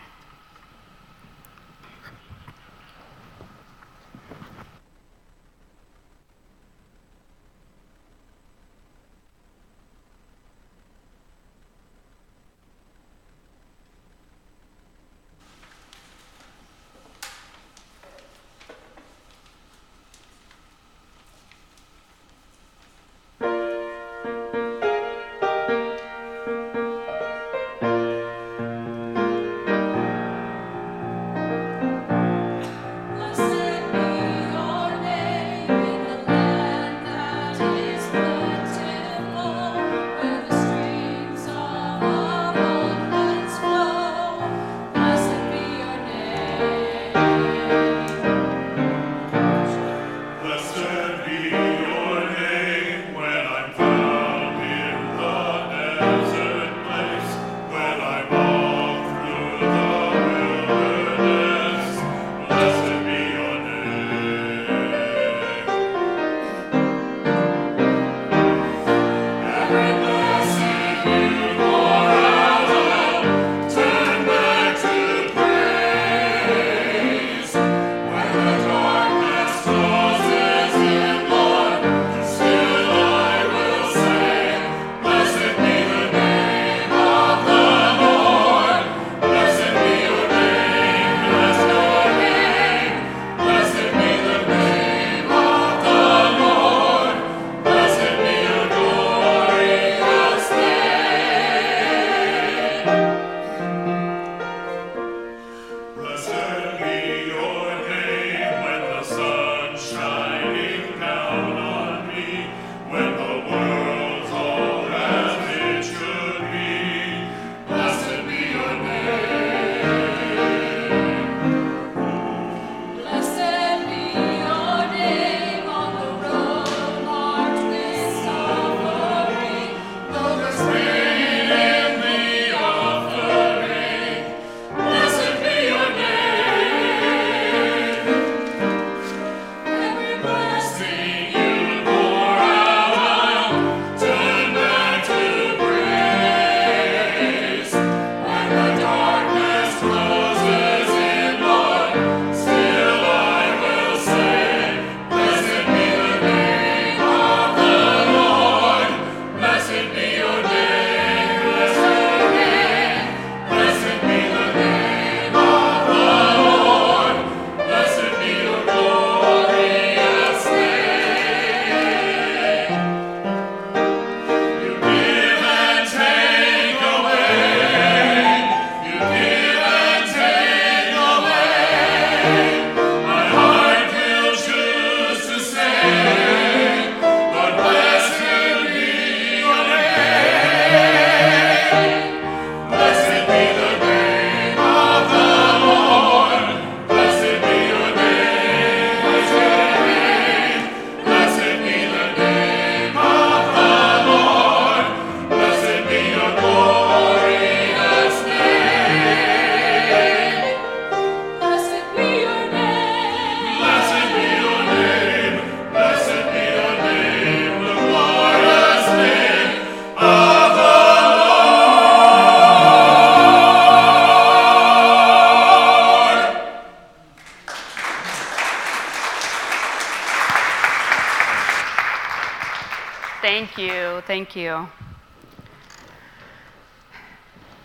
Thank 234.25 234.37
you. 234.37 234.67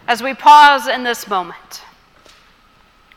As 0.10 0.22
we 0.22 0.34
pause 0.34 0.90
in 0.90 1.06
this 1.06 1.26
moment, 1.26 1.84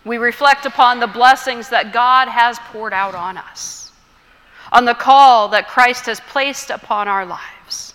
we 0.04 0.16
reflect 0.16 0.64
upon 0.64 1.00
the 1.00 1.08
blessings 1.08 1.68
that 1.70 1.92
God 1.92 2.28
has 2.28 2.60
poured 2.60 2.92
out 2.92 3.16
on 3.16 3.36
us, 3.36 3.90
on 4.70 4.84
the 4.84 4.94
call 4.94 5.48
that 5.48 5.66
Christ 5.66 6.06
has 6.06 6.20
placed 6.20 6.70
upon 6.70 7.08
our 7.08 7.26
lives 7.26 7.94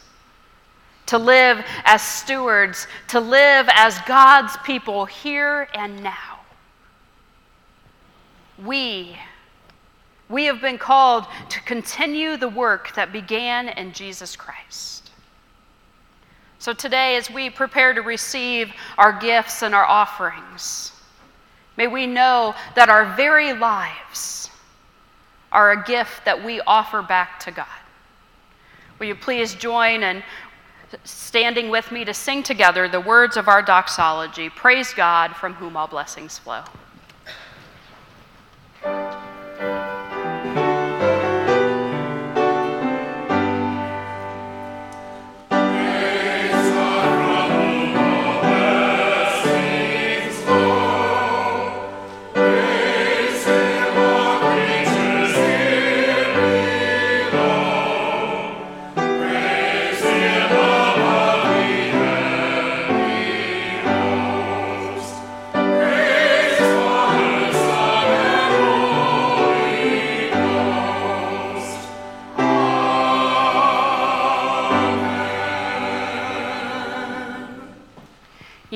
to 1.06 1.18
live 1.18 1.64
as 1.86 2.02
stewards, 2.02 2.86
to 3.08 3.22
live 3.22 3.70
as 3.72 3.98
God's 4.06 4.58
people 4.66 5.06
here 5.06 5.70
and 5.74 6.04
now. 6.04 6.42
We, 8.66 9.16
we 10.28 10.44
have 10.44 10.60
been 10.60 10.78
called 10.78 11.26
to 11.48 11.62
continue 11.62 12.36
the 12.36 12.50
work 12.50 12.94
that 12.96 13.14
began 13.14 13.70
in 13.70 13.94
Jesus 13.94 14.36
Christ. 14.36 14.97
So 16.60 16.74
today, 16.74 17.16
as 17.18 17.30
we 17.30 17.50
prepare 17.50 17.94
to 17.94 18.02
receive 18.02 18.74
our 18.98 19.14
gifts 19.14 19.62
and 19.62 19.76
our 19.76 19.86
offerings, 19.86 20.92
may 21.78 21.88
we 21.88 22.08
know 22.08 22.56
that 22.76 22.90
our 22.90 23.16
very 23.16 23.54
lives 23.54 24.50
are 25.52 25.72
a 25.72 25.84
gift 25.84 26.26
that 26.26 26.44
we 26.44 26.60
offer 26.62 27.02
back 27.02 27.40
to 27.42 27.52
God. 27.52 27.68
Will 29.00 29.08
you 29.08 29.16
please 29.16 29.54
join 29.54 30.04
in 30.04 30.24
standing 31.04 31.70
with 31.70 31.92
me 31.92 32.06
to 32.06 32.14
sing 32.14 32.44
together 32.44 32.88
the 32.88 33.02
words 33.02 33.38
of 33.38 33.48
our 33.48 33.62
doxology 33.62 34.50
Praise 34.50 34.94
God, 34.94 35.36
from 35.36 35.54
whom 35.54 35.76
all 35.76 35.88
blessings 35.88 36.38
flow. 36.38 36.64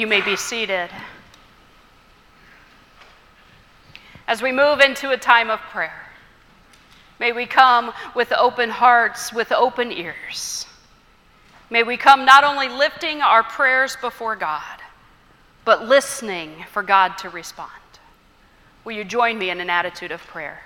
You 0.01 0.07
may 0.07 0.21
be 0.21 0.35
seated. 0.35 0.89
As 4.27 4.41
we 4.41 4.51
move 4.51 4.79
into 4.79 5.11
a 5.11 5.17
time 5.17 5.51
of 5.51 5.59
prayer, 5.59 6.07
may 7.19 7.31
we 7.31 7.45
come 7.45 7.93
with 8.15 8.31
open 8.31 8.71
hearts, 8.71 9.31
with 9.31 9.51
open 9.51 9.91
ears. 9.91 10.65
May 11.69 11.83
we 11.83 11.97
come 11.97 12.25
not 12.25 12.43
only 12.43 12.67
lifting 12.67 13.21
our 13.21 13.43
prayers 13.43 13.95
before 14.01 14.35
God, 14.35 14.81
but 15.65 15.87
listening 15.87 16.65
for 16.71 16.81
God 16.81 17.19
to 17.19 17.29
respond. 17.29 17.69
Will 18.83 18.93
you 18.93 19.03
join 19.03 19.37
me 19.37 19.51
in 19.51 19.61
an 19.61 19.69
attitude 19.69 20.11
of 20.11 20.19
prayer? 20.21 20.61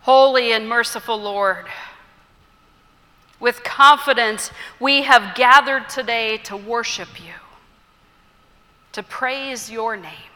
Holy 0.00 0.52
and 0.52 0.66
merciful 0.66 1.20
Lord, 1.20 1.66
with 3.40 3.62
confidence, 3.64 4.50
we 4.80 5.02
have 5.02 5.34
gathered 5.34 5.88
today 5.88 6.38
to 6.38 6.56
worship 6.56 7.20
you, 7.20 7.34
to 8.92 9.02
praise 9.02 9.70
your 9.70 9.96
name. 9.96 10.30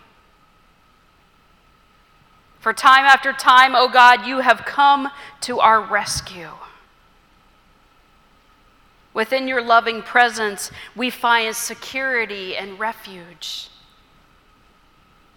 For 2.60 2.72
time 2.72 3.04
after 3.04 3.32
time, 3.32 3.74
O 3.74 3.84
oh 3.84 3.88
God, 3.88 4.26
you 4.26 4.40
have 4.40 4.64
come 4.64 5.08
to 5.42 5.60
our 5.60 5.80
rescue. 5.80 6.50
Within 9.14 9.48
your 9.48 9.62
loving 9.62 10.02
presence, 10.02 10.70
we 10.94 11.08
find 11.08 11.54
security 11.54 12.56
and 12.56 12.78
refuge. 12.78 13.68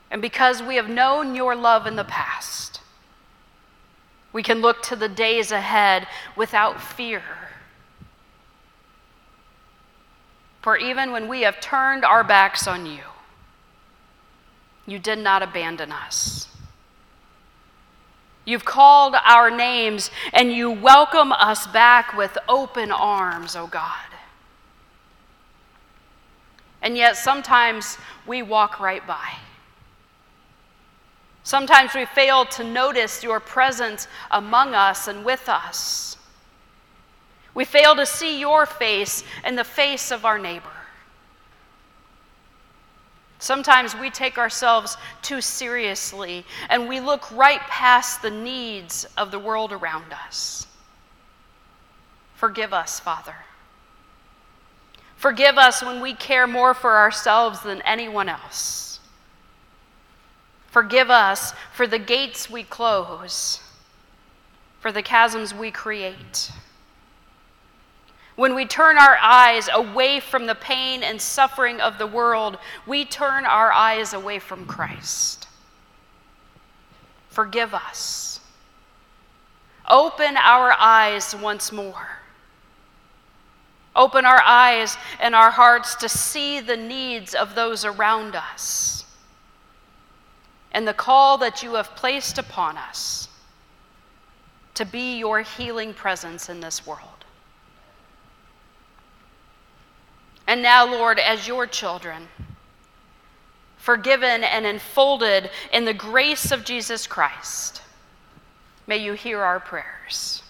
And 0.10 0.22
because 0.22 0.62
we 0.62 0.76
have 0.76 0.90
known 0.90 1.36
your 1.36 1.56
love 1.56 1.88
in 1.88 1.96
the 1.96 2.04
past, 2.04 2.82
we 4.34 4.44
can 4.44 4.62
look 4.62 4.82
to 4.84 4.96
the 4.96 5.10
days 5.10 5.52
ahead 5.52 6.08
without 6.36 6.82
fear 6.82 7.24
For 10.62 10.78
even 10.78 11.12
when 11.12 11.28
we 11.28 11.42
have 11.42 11.60
turned 11.60 12.06
our 12.06 12.24
backs 12.24 12.68
on 12.68 12.86
you, 12.86 13.02
you 14.86 15.00
did 15.00 15.20
not 15.20 15.42
abandon 15.42 15.92
us. 15.92 16.48
You've 18.46 18.66
called 18.66 19.16
our 19.24 19.52
names 19.52 20.10
and 20.34 20.52
you 20.52 20.72
welcome 20.72 21.32
us 21.32 21.68
back 21.68 22.16
with 22.18 22.38
open 22.50 22.92
arms, 22.92 23.56
O 23.56 23.64
oh 23.64 23.68
God. 23.68 23.96
And 26.82 26.98
yet 26.98 27.18
sometimes 27.18 27.98
we 28.26 28.42
walk 28.42 28.80
right 28.80 29.06
by. 29.06 29.34
Sometimes 31.44 31.94
we 31.94 32.06
fail 32.06 32.46
to 32.46 32.64
notice 32.64 33.24
your 33.24 33.40
presence 33.40 34.08
among 34.32 34.74
us 34.74 35.08
and 35.08 35.24
with 35.24 35.48
us. 35.48 36.11
We 37.54 37.66
fail 37.66 37.96
to 37.96 38.06
see 38.06 38.40
your 38.40 38.66
face 38.66 39.24
and 39.44 39.58
the 39.58 39.64
face 39.64 40.12
of 40.12 40.26
our 40.26 40.40
neighbor. 40.40 40.70
Sometimes 43.40 43.96
we 43.96 44.12
take 44.12 44.38
ourselves 44.38 44.98
too 45.24 45.42
seriously 45.42 46.46
and 46.70 46.88
we 46.88 47.00
look 47.00 47.32
right 47.32 47.62
past 47.62 48.22
the 48.22 48.30
needs 48.30 49.06
of 49.18 49.32
the 49.32 49.40
world 49.40 49.74
around 49.74 50.14
us. 50.14 50.68
Forgive 52.36 52.72
us, 52.72 53.00
Father. 53.00 53.36
Forgive 55.16 55.58
us 55.58 55.84
when 55.84 56.02
we 56.02 56.14
care 56.14 56.48
more 56.48 56.74
for 56.74 56.98
ourselves 56.98 57.62
than 57.62 57.82
anyone 57.82 58.30
else. 58.30 59.00
Forgive 60.70 61.10
us 61.10 61.54
for 61.74 61.86
the 61.86 62.00
gates 62.00 62.50
we 62.50 62.64
close, 62.64 63.60
for 64.80 64.92
the 64.92 65.02
chasms 65.02 65.54
we 65.54 65.70
create. 65.70 66.52
When 68.42 68.56
we 68.56 68.66
turn 68.66 68.98
our 68.98 69.20
eyes 69.22 69.70
away 69.72 70.20
from 70.20 70.48
the 70.48 70.56
pain 70.56 71.04
and 71.04 71.22
suffering 71.22 71.80
of 71.80 72.00
the 72.00 72.08
world, 72.08 72.58
we 72.88 73.06
turn 73.06 73.46
our 73.46 73.72
eyes 73.72 74.14
away 74.14 74.40
from 74.40 74.66
Christ. 74.66 75.48
Forgive 77.30 77.76
us. 77.76 78.40
Open 79.88 80.38
our 80.38 80.72
eyes 80.72 81.36
once 81.36 81.72
more. 81.72 82.18
Open 83.96 84.26
our 84.26 84.42
eyes 84.42 84.98
and 85.20 85.36
our 85.36 85.52
hearts 85.52 85.94
to 85.98 86.10
see 86.10 86.62
the 86.62 86.78
needs 86.78 87.36
of 87.36 87.54
those 87.54 87.86
around 87.86 88.36
us 88.36 89.06
and 90.72 90.88
the 90.88 90.96
call 90.96 91.38
that 91.38 91.62
you 91.62 91.76
have 91.76 91.96
placed 91.96 92.40
upon 92.40 92.76
us 92.76 93.30
to 94.74 94.84
be 94.84 95.20
your 95.20 95.42
healing 95.42 95.94
presence 95.94 96.50
in 96.50 96.60
this 96.60 96.88
world. 96.88 97.21
And 100.52 100.62
now, 100.62 100.86
Lord, 100.86 101.18
as 101.18 101.48
your 101.48 101.66
children, 101.66 102.28
forgiven 103.78 104.44
and 104.44 104.66
enfolded 104.66 105.50
in 105.72 105.86
the 105.86 105.94
grace 105.94 106.52
of 106.52 106.66
Jesus 106.66 107.08
Christ, 107.08 107.82
may 108.86 108.98
you 108.98 109.14
hear 109.14 109.40
our 109.40 109.62
prayers. 109.62 110.44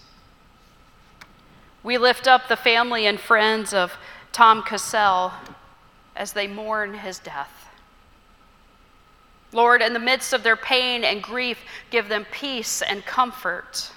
We 1.84 1.98
lift 1.98 2.26
up 2.26 2.48
the 2.48 2.56
family 2.56 3.06
and 3.06 3.20
friends 3.20 3.72
of 3.72 3.92
Tom 4.32 4.64
Cassell 4.64 5.34
as 6.16 6.32
they 6.32 6.48
mourn 6.48 6.94
his 6.94 7.20
death. 7.20 7.68
Lord, 9.52 9.82
in 9.82 9.92
the 9.92 10.00
midst 10.00 10.32
of 10.32 10.42
their 10.42 10.56
pain 10.56 11.04
and 11.04 11.22
grief, 11.22 11.58
give 11.90 12.08
them 12.08 12.26
peace 12.32 12.82
and 12.82 13.06
comfort. 13.06 13.92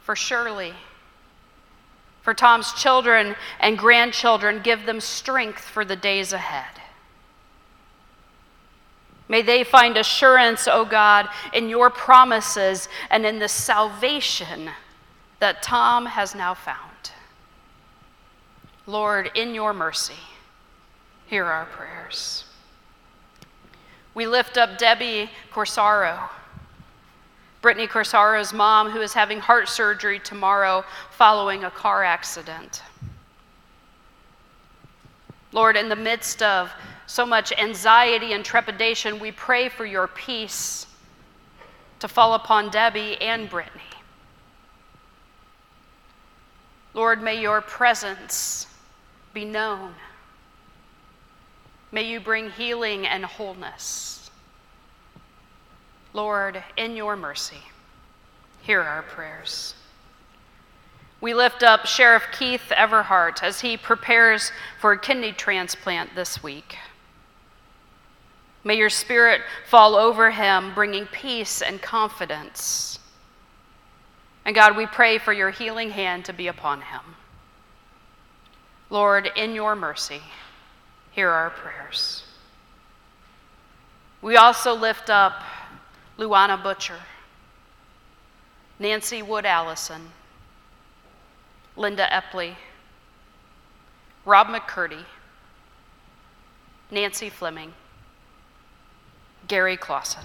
For 0.00 0.16
surely, 0.16 0.74
for 2.24 2.32
Tom's 2.32 2.72
children 2.72 3.36
and 3.60 3.76
grandchildren, 3.78 4.62
give 4.64 4.86
them 4.86 4.98
strength 4.98 5.60
for 5.60 5.84
the 5.84 5.94
days 5.94 6.32
ahead. 6.32 6.80
May 9.28 9.42
they 9.42 9.62
find 9.62 9.98
assurance, 9.98 10.66
O 10.66 10.72
oh 10.72 10.84
God, 10.86 11.28
in 11.52 11.68
your 11.68 11.90
promises 11.90 12.88
and 13.10 13.26
in 13.26 13.38
the 13.38 13.48
salvation 13.48 14.70
that 15.38 15.62
Tom 15.62 16.06
has 16.06 16.34
now 16.34 16.54
found. 16.54 17.10
Lord, 18.86 19.30
in 19.34 19.54
your 19.54 19.74
mercy, 19.74 20.14
hear 21.26 21.44
our 21.44 21.66
prayers. 21.66 22.44
We 24.14 24.26
lift 24.26 24.56
up 24.56 24.78
Debbie 24.78 25.30
Corsaro 25.52 26.30
Brittany 27.64 27.86
Corsaro's 27.86 28.52
mom, 28.52 28.90
who 28.90 29.00
is 29.00 29.14
having 29.14 29.40
heart 29.40 29.70
surgery 29.70 30.18
tomorrow 30.18 30.84
following 31.12 31.64
a 31.64 31.70
car 31.70 32.04
accident. 32.04 32.82
Lord, 35.50 35.74
in 35.74 35.88
the 35.88 35.96
midst 35.96 36.42
of 36.42 36.70
so 37.06 37.24
much 37.24 37.52
anxiety 37.52 38.34
and 38.34 38.44
trepidation, 38.44 39.18
we 39.18 39.32
pray 39.32 39.70
for 39.70 39.86
your 39.86 40.08
peace 40.08 40.86
to 42.00 42.06
fall 42.06 42.34
upon 42.34 42.68
Debbie 42.68 43.16
and 43.22 43.48
Brittany. 43.48 43.80
Lord, 46.92 47.22
may 47.22 47.40
your 47.40 47.62
presence 47.62 48.66
be 49.32 49.46
known. 49.46 49.94
May 51.92 52.02
you 52.10 52.20
bring 52.20 52.50
healing 52.50 53.06
and 53.06 53.24
wholeness. 53.24 54.13
Lord, 56.14 56.62
in 56.76 56.94
your 56.94 57.16
mercy, 57.16 57.58
hear 58.62 58.80
our 58.80 59.02
prayers. 59.02 59.74
We 61.20 61.34
lift 61.34 61.64
up 61.64 61.86
Sheriff 61.86 62.22
Keith 62.32 62.70
Everhart 62.70 63.42
as 63.42 63.60
he 63.60 63.76
prepares 63.76 64.52
for 64.80 64.92
a 64.92 64.98
kidney 64.98 65.32
transplant 65.32 66.14
this 66.14 66.40
week. 66.40 66.76
May 68.62 68.76
your 68.76 68.90
spirit 68.90 69.40
fall 69.66 69.96
over 69.96 70.30
him, 70.30 70.72
bringing 70.72 71.06
peace 71.06 71.60
and 71.60 71.82
confidence. 71.82 73.00
And 74.44 74.54
God, 74.54 74.76
we 74.76 74.86
pray 74.86 75.18
for 75.18 75.32
your 75.32 75.50
healing 75.50 75.90
hand 75.90 76.24
to 76.26 76.32
be 76.32 76.46
upon 76.46 76.82
him. 76.82 77.16
Lord, 78.88 79.30
in 79.34 79.54
your 79.54 79.74
mercy, 79.74 80.20
hear 81.10 81.30
our 81.30 81.50
prayers. 81.50 82.22
We 84.22 84.36
also 84.36 84.74
lift 84.74 85.10
up 85.10 85.42
Luana 86.18 86.62
Butcher, 86.62 86.98
Nancy 88.78 89.22
Wood 89.22 89.44
Allison, 89.44 90.10
Linda 91.76 92.06
Epley, 92.10 92.54
Rob 94.24 94.46
McCurdy, 94.46 95.04
Nancy 96.90 97.28
Fleming, 97.28 97.72
Gary 99.48 99.76
Clausen. 99.76 100.24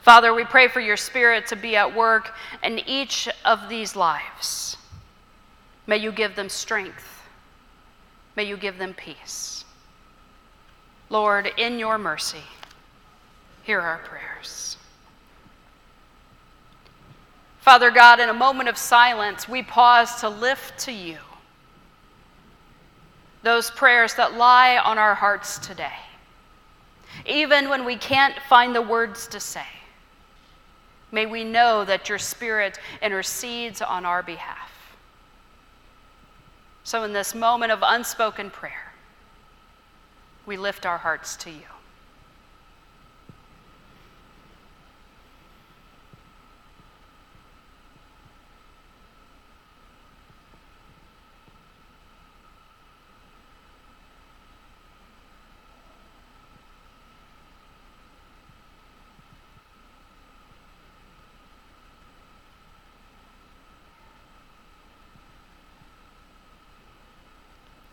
Father, 0.00 0.34
we 0.34 0.44
pray 0.44 0.68
for 0.68 0.80
your 0.80 0.98
spirit 0.98 1.46
to 1.46 1.56
be 1.56 1.76
at 1.76 1.94
work 1.94 2.34
in 2.62 2.78
each 2.80 3.28
of 3.44 3.68
these 3.68 3.96
lives. 3.96 4.76
May 5.86 5.96
you 5.96 6.12
give 6.12 6.36
them 6.36 6.48
strength. 6.48 7.22
May 8.36 8.44
you 8.44 8.56
give 8.56 8.76
them 8.76 8.92
peace. 8.92 9.64
Lord, 11.08 11.52
in 11.56 11.78
your 11.78 11.96
mercy, 11.96 12.42
hear 13.64 13.80
our 13.80 13.98
prayers. 13.98 14.76
Father 17.60 17.90
God, 17.90 18.20
in 18.20 18.28
a 18.28 18.34
moment 18.34 18.68
of 18.68 18.76
silence, 18.76 19.48
we 19.48 19.62
pause 19.62 20.20
to 20.20 20.28
lift 20.28 20.78
to 20.80 20.92
you 20.92 21.16
those 23.42 23.70
prayers 23.70 24.14
that 24.14 24.34
lie 24.34 24.76
on 24.76 24.98
our 24.98 25.14
hearts 25.14 25.58
today, 25.58 25.96
even 27.26 27.68
when 27.68 27.84
we 27.84 27.96
can't 27.96 28.34
find 28.48 28.74
the 28.74 28.82
words 28.82 29.26
to 29.28 29.40
say. 29.40 29.66
May 31.10 31.26
we 31.26 31.44
know 31.44 31.84
that 31.84 32.08
your 32.08 32.18
Spirit 32.18 32.78
intercedes 33.00 33.80
on 33.80 34.04
our 34.04 34.22
behalf. 34.22 34.70
So, 36.82 37.04
in 37.04 37.12
this 37.14 37.34
moment 37.34 37.72
of 37.72 37.78
unspoken 37.82 38.50
prayer, 38.50 38.92
we 40.44 40.58
lift 40.58 40.84
our 40.84 40.98
hearts 40.98 41.36
to 41.36 41.50
you. 41.50 41.73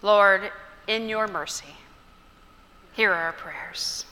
Lord, 0.01 0.51
in 0.87 1.07
your 1.07 1.27
mercy, 1.27 1.75
hear 2.93 3.11
our 3.11 3.33
prayers. 3.33 4.05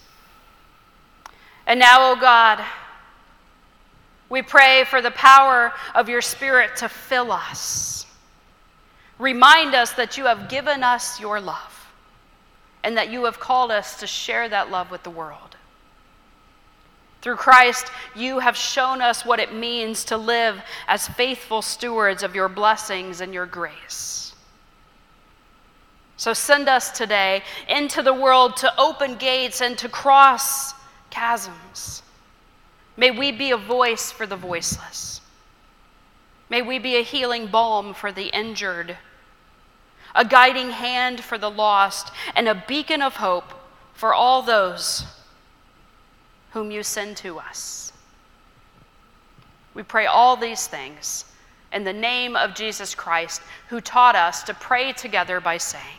And 1.65 1.79
now, 1.79 2.09
O 2.09 2.11
oh 2.11 2.19
God, 2.19 2.63
we 4.29 4.41
pray 4.41 4.83
for 4.85 5.01
the 5.01 5.11
power 5.11 5.73
of 5.95 6.07
your 6.07 6.21
Spirit 6.21 6.75
to 6.77 6.89
fill 6.89 7.31
us. 7.31 8.05
Remind 9.17 9.75
us 9.75 9.91
that 9.93 10.17
you 10.17 10.25
have 10.25 10.49
given 10.49 10.83
us 10.83 11.19
your 11.19 11.41
love 11.41 11.87
and 12.83 12.95
that 12.97 13.09
you 13.09 13.25
have 13.25 13.39
called 13.39 13.71
us 13.71 13.99
to 13.99 14.07
share 14.07 14.47
that 14.47 14.71
love 14.71 14.91
with 14.91 15.03
the 15.03 15.09
world. 15.09 15.57
Through 17.21 17.35
Christ, 17.35 17.91
you 18.15 18.39
have 18.39 18.55
shown 18.55 19.01
us 19.01 19.25
what 19.25 19.39
it 19.39 19.53
means 19.53 20.05
to 20.05 20.17
live 20.17 20.61
as 20.87 21.07
faithful 21.07 21.61
stewards 21.61 22.23
of 22.23 22.33
your 22.33 22.47
blessings 22.47 23.19
and 23.19 23.33
your 23.33 23.45
grace. 23.45 24.28
So 26.19 26.33
send 26.33 26.67
us 26.67 26.91
today 26.91 27.43
into 27.69 28.01
the 28.01 28.13
world 28.13 28.57
to 28.57 28.77
open 28.77 29.15
gates 29.15 29.61
and 29.61 29.77
to 29.77 29.87
cross 29.87 30.73
chasms. 31.09 32.03
May 32.97 33.09
we 33.09 33.31
be 33.31 33.51
a 33.51 33.57
voice 33.57 34.11
for 34.11 34.27
the 34.27 34.35
voiceless. 34.35 35.21
May 36.49 36.61
we 36.61 36.77
be 36.77 36.97
a 36.97 37.03
healing 37.03 37.47
balm 37.47 37.93
for 37.93 38.11
the 38.11 38.37
injured, 38.37 38.97
a 40.13 40.25
guiding 40.25 40.71
hand 40.71 41.21
for 41.23 41.37
the 41.37 41.49
lost, 41.49 42.11
and 42.35 42.49
a 42.49 42.65
beacon 42.67 43.01
of 43.01 43.15
hope 43.15 43.53
for 43.93 44.13
all 44.13 44.41
those 44.41 45.05
whom 46.51 46.69
you 46.69 46.83
send 46.83 47.15
to 47.15 47.39
us. 47.39 47.93
We 49.73 49.83
pray 49.83 50.05
all 50.05 50.35
these 50.35 50.67
things 50.67 51.23
in 51.71 51.85
the 51.85 51.93
name 51.93 52.35
of 52.35 52.55
Jesus 52.55 52.93
Christ, 52.93 53.41
who 53.69 53.79
taught 53.79 54.17
us 54.17 54.43
to 54.43 54.53
pray 54.53 54.91
together 54.91 55.39
by 55.39 55.55
saying, 55.55 55.98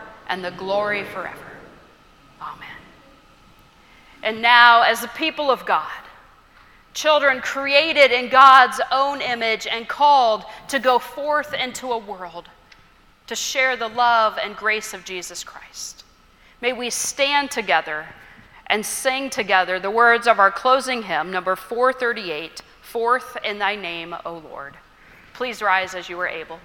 and 0.27 0.43
the 0.43 0.51
glory 0.51 1.03
forever. 1.03 1.51
Amen. 2.41 2.67
And 4.23 4.41
now, 4.41 4.81
as 4.81 5.01
the 5.01 5.07
people 5.09 5.49
of 5.49 5.65
God, 5.65 5.89
children 6.93 7.41
created 7.41 8.11
in 8.11 8.29
God's 8.29 8.79
own 8.91 9.21
image 9.21 9.67
and 9.67 9.87
called 9.87 10.45
to 10.67 10.79
go 10.79 10.99
forth 10.99 11.53
into 11.53 11.91
a 11.91 11.97
world 11.97 12.49
to 13.27 13.35
share 13.35 13.77
the 13.77 13.87
love 13.87 14.37
and 14.43 14.57
grace 14.57 14.93
of 14.93 15.05
Jesus 15.05 15.41
Christ. 15.41 16.03
May 16.59 16.73
we 16.73 16.89
stand 16.89 17.49
together 17.49 18.05
and 18.67 18.85
sing 18.85 19.29
together 19.29 19.79
the 19.79 19.89
words 19.89 20.27
of 20.27 20.37
our 20.37 20.51
closing 20.51 21.03
hymn, 21.03 21.31
number 21.31 21.55
438 21.55 22.61
Forth 22.81 23.37
in 23.45 23.57
Thy 23.57 23.77
Name, 23.77 24.13
O 24.25 24.33
Lord. 24.33 24.75
Please 25.33 25.61
rise 25.61 25.95
as 25.95 26.09
you 26.09 26.19
are 26.19 26.27
able. 26.27 26.59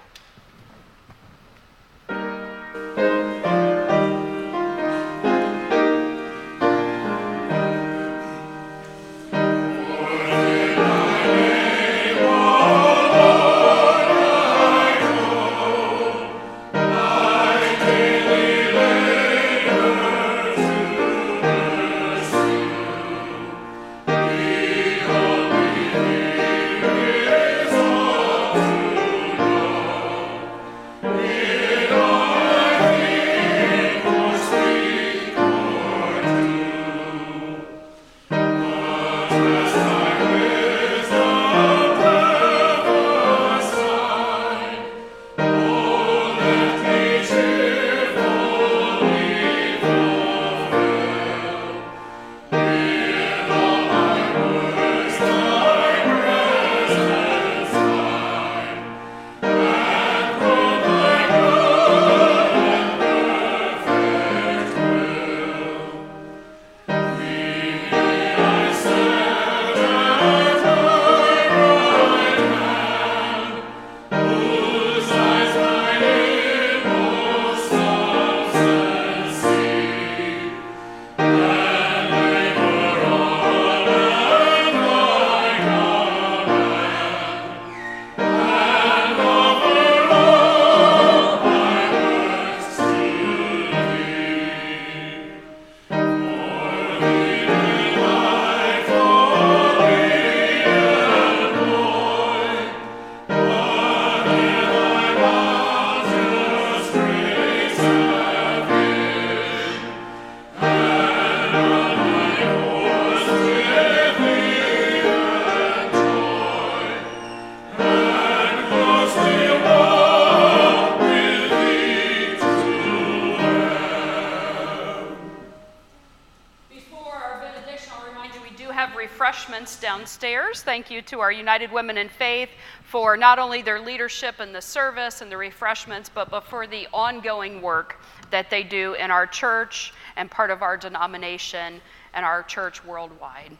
Thank 130.67 130.91
you 130.91 131.01
to 131.03 131.21
our 131.21 131.31
United 131.31 131.71
Women 131.71 131.97
in 131.97 132.09
Faith 132.09 132.49
for 132.83 133.15
not 133.15 133.39
only 133.39 133.61
their 133.61 133.79
leadership 133.79 134.41
in 134.41 134.51
the 134.51 134.61
service 134.61 135.21
and 135.21 135.31
the 135.31 135.37
refreshments, 135.37 136.09
but, 136.13 136.29
but 136.29 136.43
for 136.43 136.67
the 136.67 136.89
ongoing 136.91 137.61
work 137.61 138.01
that 138.31 138.49
they 138.49 138.63
do 138.63 138.93
in 138.95 139.09
our 139.09 139.25
church 139.25 139.93
and 140.17 140.29
part 140.29 140.51
of 140.51 140.61
our 140.61 140.75
denomination 140.75 141.79
and 142.13 142.25
our 142.25 142.43
church 142.43 142.83
worldwide. 142.83 143.57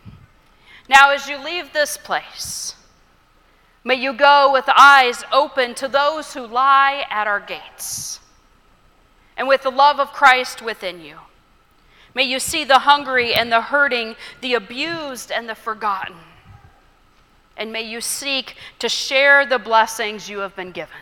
Now, 0.89 1.11
as 1.11 1.29
you 1.29 1.41
leave 1.41 1.71
this 1.71 1.95
place, 1.95 2.75
may 3.85 3.95
you 3.95 4.11
go 4.11 4.51
with 4.51 4.65
eyes 4.67 5.23
open 5.31 5.75
to 5.75 5.87
those 5.87 6.33
who 6.33 6.45
lie 6.45 7.05
at 7.09 7.25
our 7.25 7.39
gates 7.39 8.19
and 9.37 9.47
with 9.47 9.61
the 9.61 9.71
love 9.71 10.01
of 10.01 10.11
Christ 10.11 10.61
within 10.61 10.99
you. 10.99 11.19
May 12.13 12.23
you 12.23 12.39
see 12.39 12.65
the 12.65 12.79
hungry 12.79 13.33
and 13.33 13.49
the 13.49 13.61
hurting, 13.61 14.17
the 14.41 14.55
abused 14.55 15.31
and 15.31 15.47
the 15.47 15.55
forgotten. 15.55 16.17
And 17.57 17.73
may 17.73 17.81
you 17.81 18.01
seek 18.01 18.55
to 18.79 18.87
share 18.87 19.45
the 19.45 19.59
blessings 19.59 20.29
you 20.29 20.39
have 20.39 20.55
been 20.55 20.71
given. 20.71 20.95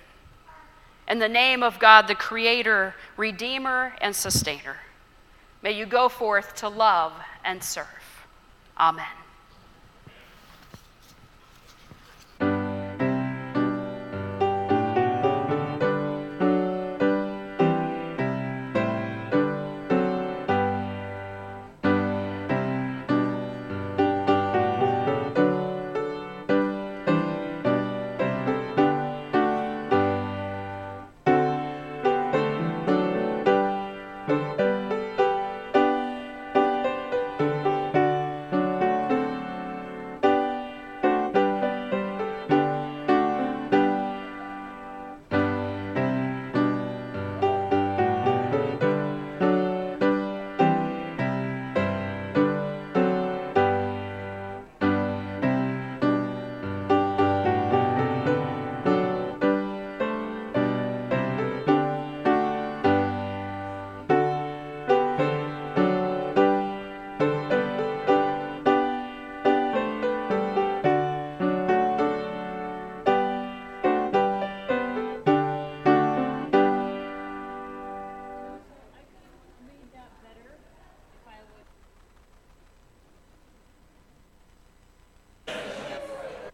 In 1.08 1.20
the 1.20 1.30
name 1.30 1.62
of 1.62 1.78
God, 1.78 2.08
the 2.08 2.16
Creator, 2.16 2.95
Redeemer, 3.18 3.93
and 4.01 4.16
Sustainer, 4.16 4.78
may 5.62 5.72
you 5.72 5.86
go 5.86 6.10
forth 6.10 6.56
to 6.56 6.70
love 6.70 7.14
and 7.43 7.64
serve. 7.64 7.86
Amen. 8.80 9.06